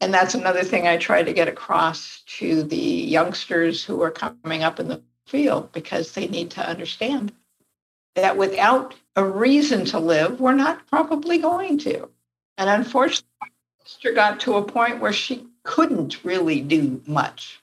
And 0.00 0.12
that's 0.12 0.34
another 0.34 0.64
thing 0.64 0.86
I 0.86 0.96
try 0.96 1.22
to 1.22 1.32
get 1.32 1.48
across 1.48 2.22
to 2.38 2.62
the 2.62 2.76
youngsters 2.76 3.84
who 3.84 4.02
are 4.02 4.10
coming 4.10 4.62
up 4.62 4.80
in 4.80 4.88
the 4.88 5.02
field 5.26 5.72
because 5.72 6.12
they 6.12 6.26
need 6.26 6.50
to 6.52 6.68
understand 6.68 7.32
that 8.14 8.36
without 8.36 8.94
a 9.16 9.24
reason 9.24 9.84
to 9.86 9.98
live, 9.98 10.40
we're 10.40 10.54
not 10.54 10.86
probably 10.88 11.38
going 11.38 11.78
to. 11.78 12.08
And 12.58 12.68
unfortunately, 12.68 13.28
my 13.40 13.48
sister 13.84 14.12
got 14.12 14.40
to 14.40 14.56
a 14.56 14.62
point 14.62 15.00
where 15.00 15.12
she 15.12 15.46
couldn't 15.62 16.24
really 16.24 16.60
do 16.60 17.00
much 17.06 17.62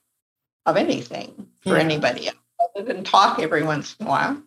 of 0.66 0.78
anything 0.78 1.48
for 1.62 1.76
yeah. 1.76 1.84
anybody 1.84 2.28
else 2.28 2.38
other 2.76 2.86
than 2.86 3.04
talk 3.04 3.40
every 3.40 3.64
once 3.64 3.96
in 4.00 4.06
a 4.06 4.10
while. 4.10 4.42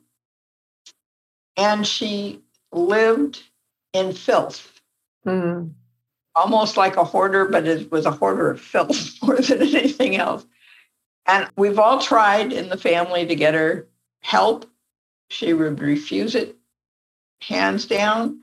And 1.62 1.86
she 1.86 2.40
lived 2.72 3.42
in 3.92 4.12
filth. 4.12 4.80
Mm. 5.26 5.72
Almost 6.34 6.76
like 6.76 6.96
a 6.96 7.04
hoarder, 7.04 7.44
but 7.46 7.66
it 7.66 7.92
was 7.92 8.06
a 8.06 8.10
hoarder 8.10 8.50
of 8.50 8.60
filth 8.60 9.14
more 9.22 9.36
than 9.36 9.62
anything 9.62 10.16
else. 10.16 10.44
And 11.26 11.48
we've 11.56 11.78
all 11.78 12.00
tried 12.00 12.52
in 12.52 12.68
the 12.68 12.76
family 12.76 13.26
to 13.26 13.34
get 13.34 13.54
her 13.54 13.86
help. 14.22 14.68
She 15.30 15.52
would 15.52 15.80
refuse 15.80 16.34
it 16.34 16.56
hands 17.42 17.86
down. 17.86 18.40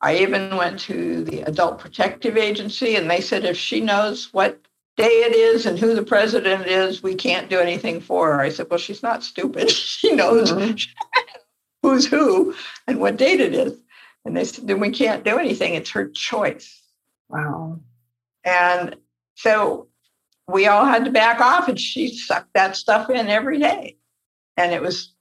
I 0.00 0.18
even 0.18 0.56
went 0.56 0.78
to 0.80 1.24
the 1.24 1.42
Adult 1.42 1.78
Protective 1.78 2.36
Agency 2.36 2.96
and 2.96 3.10
they 3.10 3.20
said 3.20 3.44
if 3.44 3.56
she 3.56 3.80
knows 3.80 4.32
what 4.32 4.60
day 4.96 5.04
it 5.04 5.34
is 5.34 5.66
and 5.66 5.78
who 5.78 5.94
the 5.94 6.02
president 6.02 6.66
is, 6.66 7.02
we 7.02 7.14
can't 7.14 7.50
do 7.50 7.58
anything 7.58 8.00
for 8.00 8.32
her. 8.32 8.40
I 8.40 8.50
said, 8.50 8.68
Well, 8.70 8.78
she's 8.78 9.02
not 9.02 9.24
stupid. 9.24 9.70
she 9.70 10.12
knows 10.12 10.52
mm-hmm. 10.52 10.76
Who's 11.86 12.06
who 12.06 12.54
and 12.86 12.98
what 12.98 13.16
date 13.16 13.40
it 13.40 13.54
is. 13.54 13.78
And 14.24 14.36
they 14.36 14.44
said, 14.44 14.66
Then 14.66 14.80
we 14.80 14.90
can't 14.90 15.24
do 15.24 15.38
anything. 15.38 15.74
It's 15.74 15.90
her 15.90 16.08
choice. 16.08 16.82
Wow. 17.28 17.80
And 18.44 18.96
so 19.34 19.88
we 20.48 20.66
all 20.66 20.84
had 20.84 21.04
to 21.04 21.10
back 21.10 21.40
off 21.40 21.68
and 21.68 21.78
she 21.78 22.16
sucked 22.16 22.54
that 22.54 22.76
stuff 22.76 23.08
in 23.10 23.28
every 23.28 23.58
day. 23.58 23.96
And 24.56 24.72
it 24.72 24.82
was, 24.82 25.12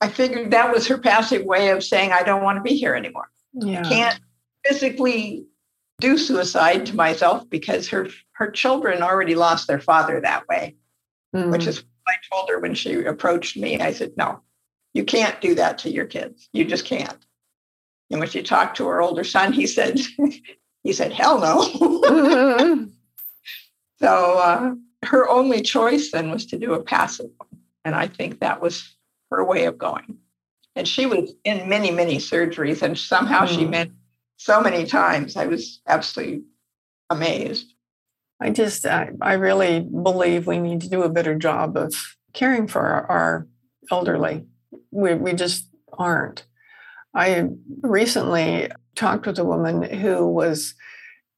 I 0.00 0.08
figured 0.08 0.50
that 0.50 0.72
was 0.72 0.86
her 0.88 0.98
passive 0.98 1.44
way 1.44 1.70
of 1.70 1.84
saying, 1.84 2.12
I 2.12 2.22
don't 2.22 2.42
want 2.42 2.56
to 2.56 2.62
be 2.62 2.76
here 2.76 2.94
anymore. 2.94 3.28
Yeah. 3.52 3.80
I 3.80 3.88
can't 3.88 4.20
physically 4.64 5.46
do 6.00 6.18
suicide 6.18 6.86
to 6.86 6.96
myself 6.96 7.48
because 7.48 7.88
her 7.88 8.08
her 8.32 8.50
children 8.50 9.02
already 9.02 9.36
lost 9.36 9.68
their 9.68 9.78
father 9.78 10.20
that 10.20 10.48
way, 10.48 10.74
mm. 11.34 11.52
which 11.52 11.66
is 11.68 11.76
what 11.76 11.84
I 12.08 12.34
told 12.34 12.48
her 12.48 12.58
when 12.58 12.74
she 12.74 13.04
approached 13.04 13.56
me. 13.56 13.78
I 13.78 13.92
said, 13.92 14.12
No, 14.16 14.40
you 14.94 15.04
can't 15.04 15.40
do 15.40 15.54
that 15.54 15.78
to 15.78 15.90
your 15.90 16.06
kids. 16.06 16.48
You 16.52 16.64
just 16.64 16.84
can't. 16.84 17.24
And 18.10 18.20
when 18.20 18.28
she 18.28 18.42
talked 18.42 18.76
to 18.76 18.86
her 18.88 19.00
older 19.00 19.24
son, 19.24 19.52
he 19.52 19.66
said, 19.66 19.98
he 20.82 20.92
said, 20.92 21.12
hell 21.12 21.40
no. 21.40 22.88
So 24.02 24.38
uh, 24.38 24.74
her 25.04 25.28
only 25.28 25.62
choice 25.62 26.10
then 26.10 26.32
was 26.32 26.44
to 26.46 26.58
do 26.58 26.74
a 26.74 26.82
passive 26.82 27.30
one. 27.36 27.60
And 27.84 27.94
I 27.94 28.08
think 28.08 28.40
that 28.40 28.60
was 28.60 28.96
her 29.30 29.44
way 29.44 29.66
of 29.66 29.78
going. 29.78 30.18
And 30.74 30.88
she 30.88 31.06
was 31.06 31.32
in 31.44 31.68
many, 31.68 31.92
many 31.92 32.16
surgeries, 32.16 32.82
and 32.82 32.98
somehow 32.98 33.44
mm. 33.44 33.48
she 33.48 33.64
met 33.64 33.90
so 34.38 34.60
many 34.60 34.86
times. 34.86 35.36
I 35.36 35.46
was 35.46 35.80
absolutely 35.86 36.42
amazed. 37.10 37.72
I 38.40 38.50
just, 38.50 38.84
I, 38.86 39.10
I 39.20 39.34
really 39.34 39.80
believe 39.80 40.48
we 40.48 40.58
need 40.58 40.80
to 40.80 40.88
do 40.88 41.04
a 41.04 41.08
better 41.08 41.36
job 41.36 41.76
of 41.76 41.94
caring 42.32 42.66
for 42.66 42.80
our, 42.80 43.06
our 43.06 43.46
elderly. 43.88 44.46
We, 44.90 45.14
we 45.14 45.32
just 45.32 45.68
aren't. 45.92 46.46
I 47.14 47.48
recently 47.82 48.70
talked 48.94 49.26
with 49.26 49.38
a 49.38 49.44
woman 49.44 49.82
who 49.82 50.26
was 50.26 50.74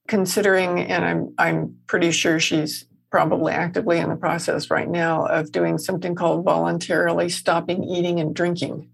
considering, 0.09 0.81
and 0.81 1.05
I'm 1.05 1.35
I'm 1.39 1.77
pretty 1.87 2.11
sure 2.11 2.39
she's 2.39 2.87
probably 3.11 3.53
actively 3.53 3.99
in 3.99 4.09
the 4.09 4.17
process 4.17 4.71
right 4.71 4.89
now 4.89 5.25
of 5.27 5.53
doing 5.53 5.79
something 5.79 6.17
called 6.17 6.45
voluntarily 6.45 7.29
stopping 7.29 7.85
eating 7.85 8.19
and 8.19 8.35
drinking. 8.35 8.89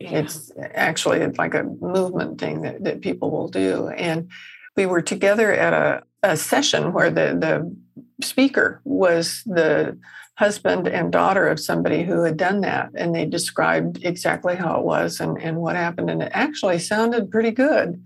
Yeah. 0.00 0.18
It's 0.18 0.50
actually 0.74 1.24
like 1.26 1.54
a 1.54 1.62
movement 1.62 2.40
thing 2.40 2.62
that, 2.62 2.82
that 2.84 3.00
people 3.00 3.30
will 3.30 3.48
do. 3.48 3.88
And 3.88 4.28
we 4.76 4.86
were 4.86 5.02
together 5.02 5.52
at 5.52 5.72
a, 5.72 6.02
a 6.22 6.36
session 6.36 6.92
where 6.92 7.10
the, 7.10 7.36
the 7.38 7.76
speaker 8.24 8.80
was 8.84 9.42
the 9.46 9.98
husband 10.38 10.86
and 10.86 11.10
daughter 11.10 11.48
of 11.48 11.58
somebody 11.58 12.04
who 12.04 12.22
had 12.22 12.36
done 12.36 12.60
that. 12.60 12.90
And 12.94 13.12
they 13.12 13.26
described 13.26 13.98
exactly 14.04 14.54
how 14.54 14.78
it 14.78 14.84
was 14.84 15.18
and, 15.18 15.36
and 15.42 15.56
what 15.56 15.74
happened. 15.74 16.10
And 16.10 16.22
it 16.22 16.30
actually 16.32 16.78
sounded 16.78 17.32
pretty 17.32 17.50
good 17.50 18.00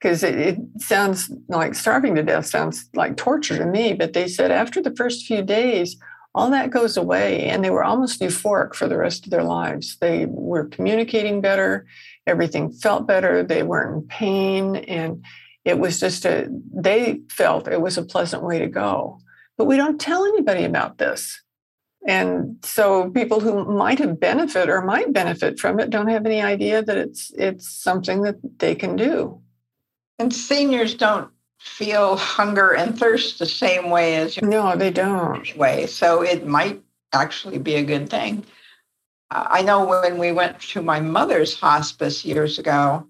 because 0.00 0.24
it, 0.24 0.34
it, 0.34 0.58
sounds 0.78 1.30
like 1.46 1.76
starving 1.76 2.16
to 2.16 2.24
death 2.24 2.46
sounds 2.46 2.88
like 2.96 3.16
torture 3.16 3.56
to 3.56 3.64
me. 3.64 3.92
But 3.94 4.14
they 4.14 4.26
said 4.26 4.50
after 4.50 4.82
the 4.82 4.96
first 4.96 5.26
few 5.26 5.42
days, 5.42 5.96
all 6.34 6.50
that 6.50 6.70
goes 6.70 6.96
away, 6.96 7.44
and 7.44 7.64
they 7.64 7.70
were 7.70 7.84
almost 7.84 8.20
euphoric 8.20 8.74
for 8.74 8.88
the 8.88 8.98
rest 8.98 9.24
of 9.24 9.30
their 9.30 9.44
lives. 9.44 9.96
They 10.00 10.26
were 10.28 10.66
communicating 10.66 11.40
better, 11.40 11.86
everything 12.26 12.72
felt 12.72 13.06
better, 13.06 13.42
they 13.44 13.62
weren't 13.62 14.02
in 14.02 14.08
pain, 14.08 14.76
and 14.76 15.24
it 15.64 15.78
was 15.78 16.00
just 16.00 16.26
a, 16.26 16.48
they 16.74 17.20
felt 17.30 17.68
it 17.68 17.80
was 17.80 17.96
a 17.96 18.04
pleasant 18.04 18.42
way 18.42 18.58
to 18.58 18.66
go. 18.66 19.18
But 19.56 19.64
we 19.64 19.78
don't 19.78 20.00
tell 20.00 20.26
anybody 20.26 20.64
about 20.64 20.98
this. 20.98 21.40
And 22.06 22.58
so 22.62 23.10
people 23.10 23.40
who 23.40 23.64
might 23.64 23.98
have 23.98 24.20
benefit 24.20 24.68
or 24.68 24.80
might 24.80 25.12
benefit 25.12 25.58
from 25.58 25.80
it 25.80 25.90
don't 25.90 26.06
have 26.06 26.24
any 26.24 26.40
idea 26.40 26.82
that 26.82 26.96
it's 26.96 27.32
it's 27.36 27.68
something 27.68 28.22
that 28.22 28.36
they 28.58 28.76
can 28.76 28.94
do. 28.94 29.40
And 30.18 30.32
seniors 30.32 30.94
don't 30.94 31.30
feel 31.58 32.16
hunger 32.16 32.72
and 32.72 32.96
thirst 32.96 33.40
the 33.40 33.46
same 33.46 33.90
way 33.90 34.16
as 34.16 34.40
no, 34.40 34.76
they 34.76 34.90
don't. 34.90 35.48
Anyway, 35.48 35.86
so 35.86 36.22
it 36.22 36.46
might 36.46 36.80
actually 37.12 37.58
be 37.58 37.74
a 37.74 37.82
good 37.82 38.08
thing. 38.08 38.44
I 39.30 39.62
know 39.62 39.84
when 39.84 40.18
we 40.18 40.30
went 40.30 40.60
to 40.60 40.82
my 40.82 41.00
mother's 41.00 41.58
hospice 41.58 42.24
years 42.24 42.60
ago, 42.60 43.08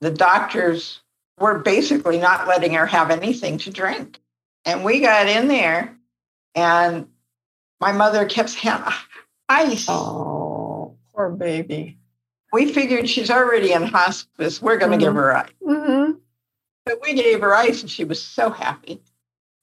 the 0.00 0.10
doctors 0.10 1.00
were 1.38 1.60
basically 1.60 2.18
not 2.18 2.48
letting 2.48 2.74
her 2.74 2.86
have 2.86 3.12
anything 3.12 3.58
to 3.58 3.70
drink. 3.70 4.20
And 4.64 4.82
we 4.82 4.98
got 4.98 5.28
in 5.28 5.46
there, 5.46 5.96
and 6.56 7.06
my 7.80 7.92
mother 7.92 8.24
kept 8.26 8.50
saying, 8.50 8.82
ice. 9.48 9.86
Oh, 9.88 10.96
poor 11.14 11.30
baby. 11.30 11.98
We 12.52 12.72
figured 12.72 13.08
she's 13.08 13.30
already 13.30 13.72
in 13.72 13.82
hospice. 13.82 14.62
We're 14.62 14.78
going 14.78 14.92
to 14.92 14.96
mm-hmm. 14.96 15.06
give 15.06 15.14
her 15.14 15.36
ice. 15.36 15.50
Mm-hmm. 15.62 16.12
But 16.86 17.00
we 17.02 17.14
gave 17.14 17.40
her 17.40 17.54
ice 17.54 17.80
and 17.80 17.90
she 17.90 18.04
was 18.04 18.22
so 18.22 18.50
happy. 18.50 19.02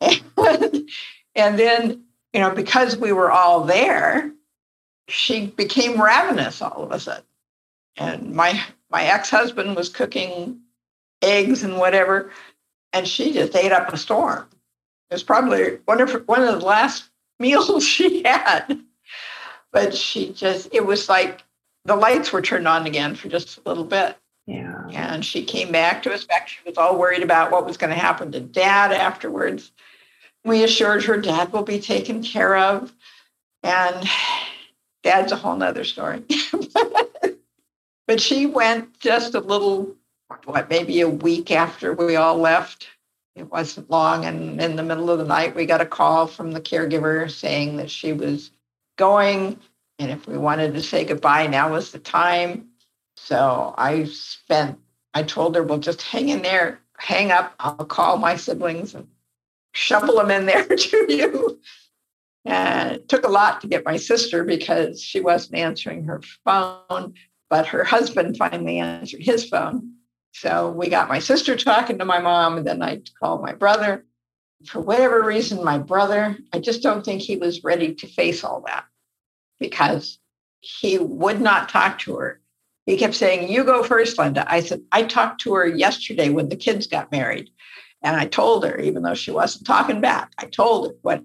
And, 0.02 0.22
and 1.36 1.60
then, 1.60 2.04
you 2.34 2.42
know, 2.42 2.52
because 2.52 2.98
we 2.98 3.12
were 3.12 3.32
all 3.32 3.64
there, 3.64 4.32
she 5.08 5.48
became 5.48 6.02
ravenous 6.02 6.62
all 6.62 6.84
of 6.84 6.92
a 6.92 7.00
sudden. 7.00 7.24
And 7.98 8.34
my 8.34 8.62
my 8.90 9.04
ex-husband 9.04 9.76
was 9.76 9.90
cooking 9.90 10.62
eggs 11.22 11.64
and 11.64 11.78
whatever, 11.78 12.32
and 12.94 13.08
she 13.08 13.34
just 13.34 13.56
ate 13.56 13.72
up 13.72 13.92
a 13.92 13.98
storm. 13.98 14.48
It 15.10 15.16
was 15.16 15.24
probably 15.24 15.80
one 15.86 16.02
of 16.02 16.28
one 16.28 16.42
of 16.42 16.60
the 16.60 16.66
last 16.66 17.11
meals 17.42 17.86
she 17.88 18.24
had. 18.24 18.80
But 19.72 19.96
she 19.96 20.34
just 20.34 20.70
it 20.72 20.86
was 20.86 21.10
like 21.10 21.44
the 21.86 21.96
lights 21.96 22.32
were 22.32 22.42
turned 22.42 22.68
on 22.68 22.86
again 22.86 23.16
for 23.16 23.30
just 23.30 23.58
a 23.58 23.62
little 23.66 23.84
bit. 23.84 24.18
Yeah. 24.46 24.88
And 24.92 25.24
she 25.24 25.44
came 25.44 25.72
back 25.72 26.04
to 26.04 26.14
us 26.14 26.26
back. 26.26 26.48
She 26.48 26.60
was 26.66 26.78
all 26.78 26.98
worried 26.98 27.24
about 27.24 27.52
what 27.52 27.66
was 27.66 27.78
going 27.78 27.92
to 27.92 28.00
happen 28.00 28.32
to 28.32 28.40
dad 28.40 28.92
afterwards. 28.92 29.72
We 30.44 30.64
assured 30.64 31.04
her 31.06 31.18
dad 31.18 31.54
will 31.54 31.64
be 31.64 31.80
taken 31.80 32.24
care 32.24 32.58
of. 32.58 32.92
And 33.64 34.08
dad's 35.04 35.32
a 35.32 35.36
whole 35.36 35.56
nother 35.56 35.84
story. 35.84 36.24
but 38.08 38.20
she 38.20 38.46
went 38.46 39.00
just 39.00 39.36
a 39.36 39.40
little, 39.40 39.96
what, 40.46 40.70
maybe 40.70 41.02
a 41.02 41.10
week 41.10 41.52
after 41.52 41.94
we 41.94 42.16
all 42.16 42.38
left. 42.38 42.88
It 43.36 43.50
wasn't 43.50 43.90
long. 43.90 44.26
And 44.26 44.62
in 44.62 44.76
the 44.76 44.84
middle 44.84 45.10
of 45.10 45.20
the 45.20 45.26
night, 45.26 45.56
we 45.56 45.66
got 45.66 45.82
a 45.82 45.86
call 45.86 46.28
from 46.28 46.52
the 46.52 46.62
caregiver 46.62 47.30
saying 47.32 47.78
that 47.78 47.90
she 47.90 48.14
was 48.14 48.52
going. 48.98 49.60
And 50.00 50.12
if 50.12 50.28
we 50.28 50.38
wanted 50.38 50.74
to 50.74 50.82
say 50.82 51.06
goodbye, 51.06 51.48
now 51.48 51.72
was 51.72 51.92
the 51.92 52.00
time. 52.00 52.70
So 53.16 53.74
I 53.78 54.06
spent, 54.06 54.80
I 55.14 55.24
told 55.24 55.56
her, 55.56 55.64
well, 55.64 55.78
just 55.78 56.02
hang 56.02 56.30
in 56.30 56.42
there, 56.42 56.80
hang 56.98 57.32
up. 57.32 57.54
I'll 57.60 57.86
call 57.86 58.18
my 58.18 58.36
siblings 58.36 58.96
and 58.96 59.08
shovel 59.74 60.18
them 60.18 60.32
in 60.32 60.46
there 60.46 60.66
to 60.76 61.06
you. 61.08 61.60
And 62.44 62.94
it 62.94 63.08
took 63.08 63.26
a 63.26 63.30
lot 63.30 63.62
to 63.62 63.68
get 63.68 63.86
my 63.86 63.98
sister 63.98 64.44
because 64.44 65.02
she 65.02 65.22
wasn't 65.22 65.60
answering 65.60 66.06
her 66.06 66.22
phone, 66.44 67.14
but 67.50 67.68
her 67.68 67.84
husband 67.84 68.38
finally 68.38 68.80
answered 68.80 69.22
his 69.22 69.48
phone. 69.48 69.94
So 70.34 70.72
we 70.72 70.90
got 70.90 71.10
my 71.10 71.20
sister 71.20 71.56
talking 71.56 71.98
to 72.00 72.06
my 72.06 72.20
mom, 72.20 72.58
and 72.58 72.68
then 72.68 72.82
I 72.82 73.02
called 73.20 73.42
my 73.42 73.54
brother. 73.54 74.06
For 74.66 74.80
whatever 74.80 75.24
reason, 75.24 75.64
my 75.64 75.78
brother, 75.78 76.38
I 76.54 76.60
just 76.60 76.84
don't 76.84 77.04
think 77.04 77.22
he 77.22 77.36
was 77.38 77.64
ready 77.64 77.96
to 77.96 78.08
face 78.08 78.44
all 78.44 78.62
that 78.68 78.86
because 79.60 80.20
he 80.60 80.98
would 81.00 81.42
not 81.42 81.70
talk 81.70 82.00
to 82.00 82.16
her 82.18 82.42
he 82.86 82.98
kept 82.98 83.16
saying, 83.16 83.52
You 83.52 83.64
go 83.64 83.84
first, 83.84 84.18
Linda. 84.18 84.46
I 84.52 84.62
said, 84.62 84.82
I 84.92 85.04
talked 85.04 85.42
to 85.42 85.54
her 85.54 85.68
yesterday 85.68 86.30
when 86.30 86.50
the 86.50 86.56
kids 86.56 86.88
got 86.88 87.12
married. 87.12 87.50
And 88.02 88.16
I 88.16 88.26
told 88.26 88.66
her, 88.66 88.80
even 88.80 89.04
though 89.04 89.14
she 89.14 89.30
wasn't 89.30 89.68
talking 89.68 90.02
back, 90.02 90.32
I 90.38 90.46
told 90.46 90.88
her 90.88 90.96
what 91.04 91.24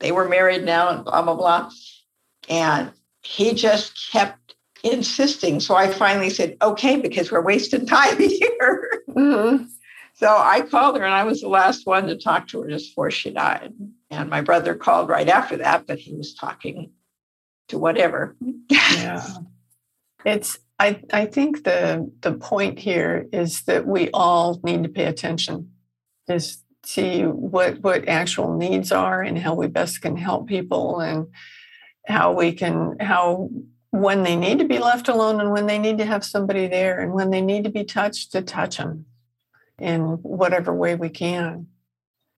they 0.00 0.12
were 0.12 0.28
married 0.28 0.64
now 0.64 0.90
and 0.90 1.04
blah, 1.04 1.22
blah, 1.22 1.34
blah. 1.34 1.70
And 2.48 2.92
he 3.22 3.54
just 3.54 4.10
kept 4.12 4.39
insisting. 4.82 5.60
So 5.60 5.74
I 5.74 5.88
finally 5.88 6.30
said, 6.30 6.56
okay, 6.62 7.00
because 7.00 7.30
we're 7.30 7.42
wasting 7.42 7.86
time 7.86 8.18
here. 8.18 9.02
Mm-hmm. 9.08 9.64
So 10.14 10.28
I 10.28 10.60
called 10.60 10.98
her 10.98 11.04
and 11.04 11.14
I 11.14 11.24
was 11.24 11.40
the 11.40 11.48
last 11.48 11.86
one 11.86 12.06
to 12.08 12.16
talk 12.16 12.48
to 12.48 12.62
her 12.62 12.68
just 12.68 12.90
before 12.90 13.10
she 13.10 13.30
died. 13.30 13.72
And 14.10 14.28
my 14.28 14.40
brother 14.42 14.74
called 14.74 15.08
right 15.08 15.28
after 15.28 15.56
that, 15.58 15.86
but 15.86 15.98
he 15.98 16.14
was 16.14 16.34
talking 16.34 16.92
to 17.68 17.78
whatever. 17.78 18.36
yeah. 18.68 19.26
It's 20.24 20.58
I, 20.78 21.02
I 21.12 21.26
think 21.26 21.64
the 21.64 22.10
the 22.20 22.32
point 22.32 22.78
here 22.78 23.26
is 23.32 23.62
that 23.62 23.86
we 23.86 24.10
all 24.12 24.60
need 24.62 24.82
to 24.82 24.88
pay 24.88 25.04
attention, 25.04 25.72
is 26.26 26.64
see 26.84 27.22
what 27.22 27.80
what 27.80 28.08
actual 28.08 28.56
needs 28.56 28.90
are 28.90 29.22
and 29.22 29.38
how 29.38 29.54
we 29.54 29.66
best 29.66 30.00
can 30.00 30.16
help 30.16 30.48
people 30.48 31.00
and 31.00 31.28
how 32.06 32.32
we 32.32 32.52
can 32.52 32.96
how 32.98 33.50
when 33.90 34.22
they 34.22 34.36
need 34.36 34.58
to 34.58 34.64
be 34.64 34.78
left 34.78 35.08
alone 35.08 35.40
and 35.40 35.50
when 35.50 35.66
they 35.66 35.78
need 35.78 35.98
to 35.98 36.04
have 36.04 36.24
somebody 36.24 36.66
there 36.66 37.00
and 37.00 37.12
when 37.12 37.30
they 37.30 37.40
need 37.40 37.64
to 37.64 37.70
be 37.70 37.84
touched 37.84 38.32
to 38.32 38.42
touch 38.42 38.76
them 38.76 39.06
in 39.78 40.00
whatever 40.22 40.72
way 40.72 40.94
we 40.94 41.08
can. 41.08 41.66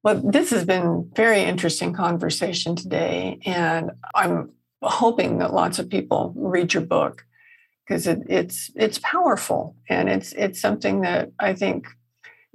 Well, 0.03 0.21
this 0.25 0.51
has 0.51 0.65
been 0.65 1.11
very 1.15 1.43
interesting 1.43 1.93
conversation 1.93 2.75
today, 2.75 3.39
and 3.45 3.93
I'm 4.15 4.51
hoping 4.83 5.39
that 5.39 5.53
lots 5.53 5.79
of 5.79 5.89
people 5.89 6.33
read 6.35 6.75
your 6.75 6.83
book 6.83 7.25
because 7.87 8.07
it, 8.07 8.21
it's 8.29 8.71
it's 8.75 8.99
powerful 8.99 9.77
and 9.89 10.09
it's 10.09 10.33
it's 10.33 10.61
something 10.61 11.03
that 11.03 11.31
I 11.39 11.55
think 11.55 11.87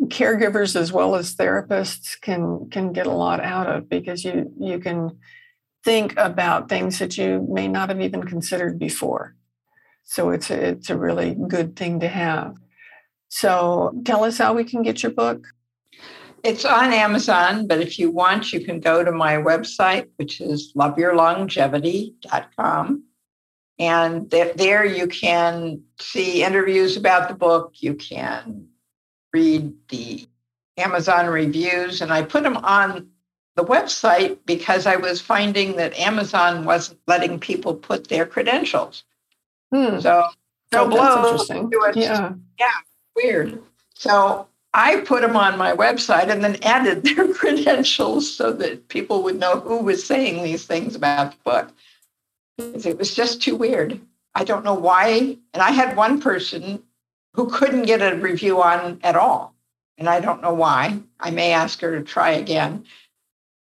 caregivers 0.06 0.76
as 0.76 0.92
well 0.92 1.16
as 1.16 1.36
therapists 1.36 2.20
can 2.20 2.70
can 2.70 2.92
get 2.92 3.08
a 3.08 3.12
lot 3.12 3.40
out 3.40 3.68
of 3.68 3.90
because 3.90 4.26
you 4.26 4.52
you 4.60 4.80
can 4.80 5.18
think 5.88 6.14
about 6.18 6.68
things 6.68 7.00
that 7.00 7.18
you 7.18 7.48
may 7.50 7.70
not 7.70 7.88
have 7.88 8.02
even 8.02 8.24
considered 8.24 8.78
before. 8.78 9.34
So 10.04 10.32
it's 10.32 10.50
a, 10.50 10.72
it's 10.72 10.90
a 10.90 10.98
really 10.98 11.34
good 11.34 11.78
thing 11.78 12.02
to 12.02 12.10
have. 12.10 12.58
So 13.30 13.94
tell 14.04 14.26
us 14.26 14.38
how 14.38 14.54
we 14.54 14.66
can 14.66 14.82
get 14.82 15.02
your 15.02 15.14
book. 15.14 15.48
It's 16.44 16.66
on 16.66 16.92
Amazon, 16.92 17.68
but 17.68 17.80
if 17.80 17.98
you 17.98 18.12
want, 18.12 18.52
you 18.52 18.66
can 18.66 18.82
go 18.82 19.02
to 19.02 19.14
my 19.14 19.36
website, 19.36 20.10
which 20.18 20.42
is 20.42 20.74
loveyourlongevity.com. 20.76 23.04
And 23.80 24.30
there 24.30 24.84
you 24.84 25.08
can 25.08 25.84
see 26.02 26.44
interviews 26.44 26.98
about 26.98 27.30
the 27.30 27.34
book. 27.34 27.76
You 27.76 27.94
can 27.94 28.68
read 29.34 29.72
the 29.88 30.28
Amazon 30.76 31.28
reviews. 31.28 32.02
And 32.02 32.12
I 32.12 32.24
put 32.24 32.44
them 32.44 32.58
on 32.58 33.08
the 33.58 33.66
website 33.66 34.38
because 34.46 34.86
I 34.86 34.96
was 34.96 35.20
finding 35.20 35.76
that 35.78 35.98
Amazon 36.00 36.64
wasn't 36.64 37.00
letting 37.08 37.40
people 37.40 37.74
put 37.74 38.08
their 38.08 38.26
credentials. 38.26 39.04
Hmm. 39.74 40.00
So, 40.00 40.30
so 40.72 40.86
oh, 40.86 40.88
blow 40.88 41.24
interesting. 41.24 41.72
Yeah. 41.96 42.34
Yeah, 42.60 42.68
weird. 43.16 43.62
So 43.96 44.48
I 44.76 44.98
put 44.98 45.24
them 45.24 45.36
on 45.36 45.58
my 45.58 45.74
website 45.74 46.30
and 46.30 46.44
then 46.44 46.62
added 46.62 47.04
their 47.16 47.34
credentials 47.34 48.32
so 48.32 48.54
that 48.54 48.88
people 48.90 49.24
would 49.24 49.40
know 49.40 49.60
who 49.60 49.80
was 49.80 50.06
saying 50.06 50.44
these 50.44 50.66
things 50.66 50.96
about 50.96 51.32
the 51.32 51.38
book. 51.44 51.72
It 52.60 52.98
was 52.98 53.16
just 53.16 53.42
too 53.42 53.56
weird. 53.56 54.00
I 54.36 54.44
don't 54.44 54.66
know 54.66 54.76
why. 54.76 55.38
And 55.54 55.64
I 55.64 55.72
had 55.72 55.98
one 55.98 56.22
person 56.22 56.84
who 57.34 57.50
couldn't 57.50 57.84
get 57.84 58.02
a 58.02 58.16
review 58.18 58.62
on 58.62 59.00
at 59.02 59.16
all. 59.16 59.56
And 59.98 60.08
I 60.08 60.20
don't 60.20 60.44
know 60.44 60.54
why. 60.54 61.00
I 61.20 61.32
may 61.32 61.54
ask 61.54 61.82
her 61.82 61.98
to 61.98 62.04
try 62.04 62.30
again. 62.32 62.86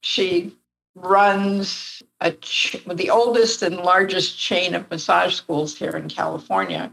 She 0.06 0.56
runs 0.94 2.04
ch- 2.42 2.78
the 2.86 3.10
oldest 3.10 3.64
and 3.64 3.78
largest 3.78 4.38
chain 4.38 4.76
of 4.76 4.90
massage 4.92 5.34
schools 5.34 5.76
here 5.76 5.98
in 5.98 6.10
California. 6.10 6.92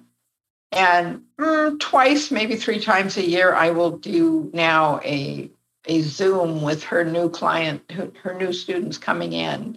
And 0.73 1.25
mm, 1.39 1.79
twice, 1.79 2.31
maybe 2.31 2.57
three 2.57 2.81
times 2.81 3.19
a 3.19 3.29
year, 3.29 3.53
I 3.53 3.69
will 3.69 3.91
do 3.91 4.51
now 4.55 4.99
a, 5.05 5.51
a 5.85 6.01
Zoom 6.01 6.63
with 6.63 6.85
her 6.85 7.05
new 7.05 7.29
client, 7.29 7.83
her, 7.93 8.11
her 8.23 8.33
new 8.33 8.51
students 8.55 8.97
coming 8.97 9.35
in. 9.35 9.77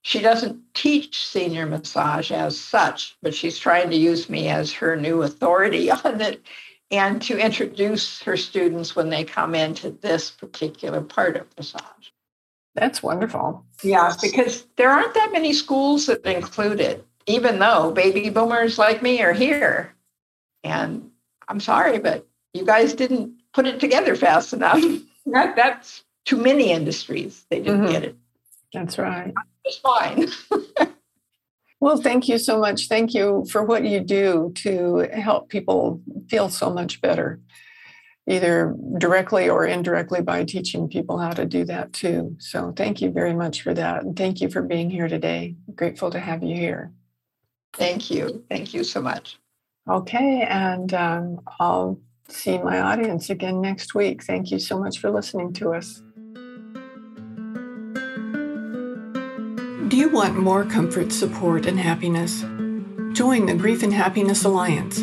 She 0.00 0.20
doesn't 0.20 0.58
teach 0.72 1.26
senior 1.26 1.66
massage 1.66 2.32
as 2.32 2.58
such, 2.58 3.14
but 3.20 3.34
she's 3.34 3.58
trying 3.58 3.90
to 3.90 3.96
use 3.96 4.30
me 4.30 4.48
as 4.48 4.72
her 4.72 4.96
new 4.96 5.20
authority 5.20 5.90
on 6.04 6.22
it 6.22 6.42
and 6.90 7.20
to 7.22 7.36
introduce 7.36 8.22
her 8.22 8.38
students 8.38 8.96
when 8.96 9.10
they 9.10 9.22
come 9.22 9.54
into 9.54 9.90
this 9.90 10.30
particular 10.30 11.02
part 11.02 11.36
of 11.36 11.46
massage. 11.58 12.08
That's 12.74 13.02
wonderful. 13.02 13.64
Yeah, 13.82 14.14
because 14.20 14.66
there 14.76 14.90
aren't 14.90 15.14
that 15.14 15.32
many 15.32 15.52
schools 15.52 16.06
that 16.06 16.24
include 16.24 16.80
it, 16.80 17.06
even 17.26 17.58
though 17.58 17.90
baby 17.90 18.30
boomers 18.30 18.78
like 18.78 19.02
me 19.02 19.22
are 19.22 19.32
here. 19.32 19.94
And 20.62 21.10
I'm 21.48 21.60
sorry, 21.60 21.98
but 21.98 22.26
you 22.54 22.64
guys 22.64 22.94
didn't 22.94 23.34
put 23.52 23.66
it 23.66 23.80
together 23.80 24.14
fast 24.14 24.52
enough. 24.52 24.80
that, 25.26 25.56
that's 25.56 26.04
too 26.24 26.36
many 26.36 26.70
industries. 26.70 27.44
They 27.50 27.60
didn't 27.60 27.82
mm-hmm. 27.82 27.92
get 27.92 28.04
it. 28.04 28.16
That's 28.72 28.98
right. 28.98 29.34
It's 29.64 29.78
fine. 29.78 30.28
well, 31.80 31.96
thank 32.00 32.28
you 32.28 32.38
so 32.38 32.60
much. 32.60 32.86
Thank 32.86 33.14
you 33.14 33.44
for 33.50 33.64
what 33.64 33.84
you 33.84 34.00
do 34.00 34.52
to 34.56 35.08
help 35.12 35.48
people 35.48 36.00
feel 36.28 36.48
so 36.48 36.70
much 36.70 37.00
better 37.00 37.40
either 38.28 38.76
directly 38.98 39.48
or 39.48 39.66
indirectly 39.66 40.20
by 40.22 40.44
teaching 40.44 40.88
people 40.88 41.18
how 41.18 41.30
to 41.30 41.44
do 41.44 41.64
that 41.64 41.92
too. 41.92 42.36
So 42.38 42.72
thank 42.76 43.00
you 43.00 43.10
very 43.10 43.34
much 43.34 43.62
for 43.62 43.74
that. 43.74 44.04
And 44.04 44.16
thank 44.16 44.40
you 44.40 44.48
for 44.48 44.62
being 44.62 44.90
here 44.90 45.08
today. 45.08 45.56
Grateful 45.74 46.10
to 46.10 46.20
have 46.20 46.42
you 46.42 46.54
here. 46.54 46.92
Thank 47.72 48.10
you. 48.10 48.44
Thank 48.48 48.74
you 48.74 48.84
so 48.84 49.00
much. 49.00 49.38
Okay. 49.88 50.46
And 50.48 50.92
um, 50.94 51.40
I'll 51.58 51.98
see 52.28 52.58
my 52.58 52.80
audience 52.80 53.30
again 53.30 53.60
next 53.60 53.94
week. 53.94 54.22
Thank 54.22 54.50
you 54.50 54.58
so 54.58 54.78
much 54.78 54.98
for 54.98 55.10
listening 55.10 55.52
to 55.54 55.74
us. 55.74 56.02
Do 59.88 59.96
you 59.96 60.08
want 60.08 60.36
more 60.36 60.64
comfort, 60.64 61.10
support, 61.10 61.66
and 61.66 61.80
happiness? 61.80 62.44
Join 63.12 63.46
the 63.46 63.54
Grief 63.54 63.82
and 63.82 63.92
Happiness 63.92 64.44
Alliance 64.44 65.02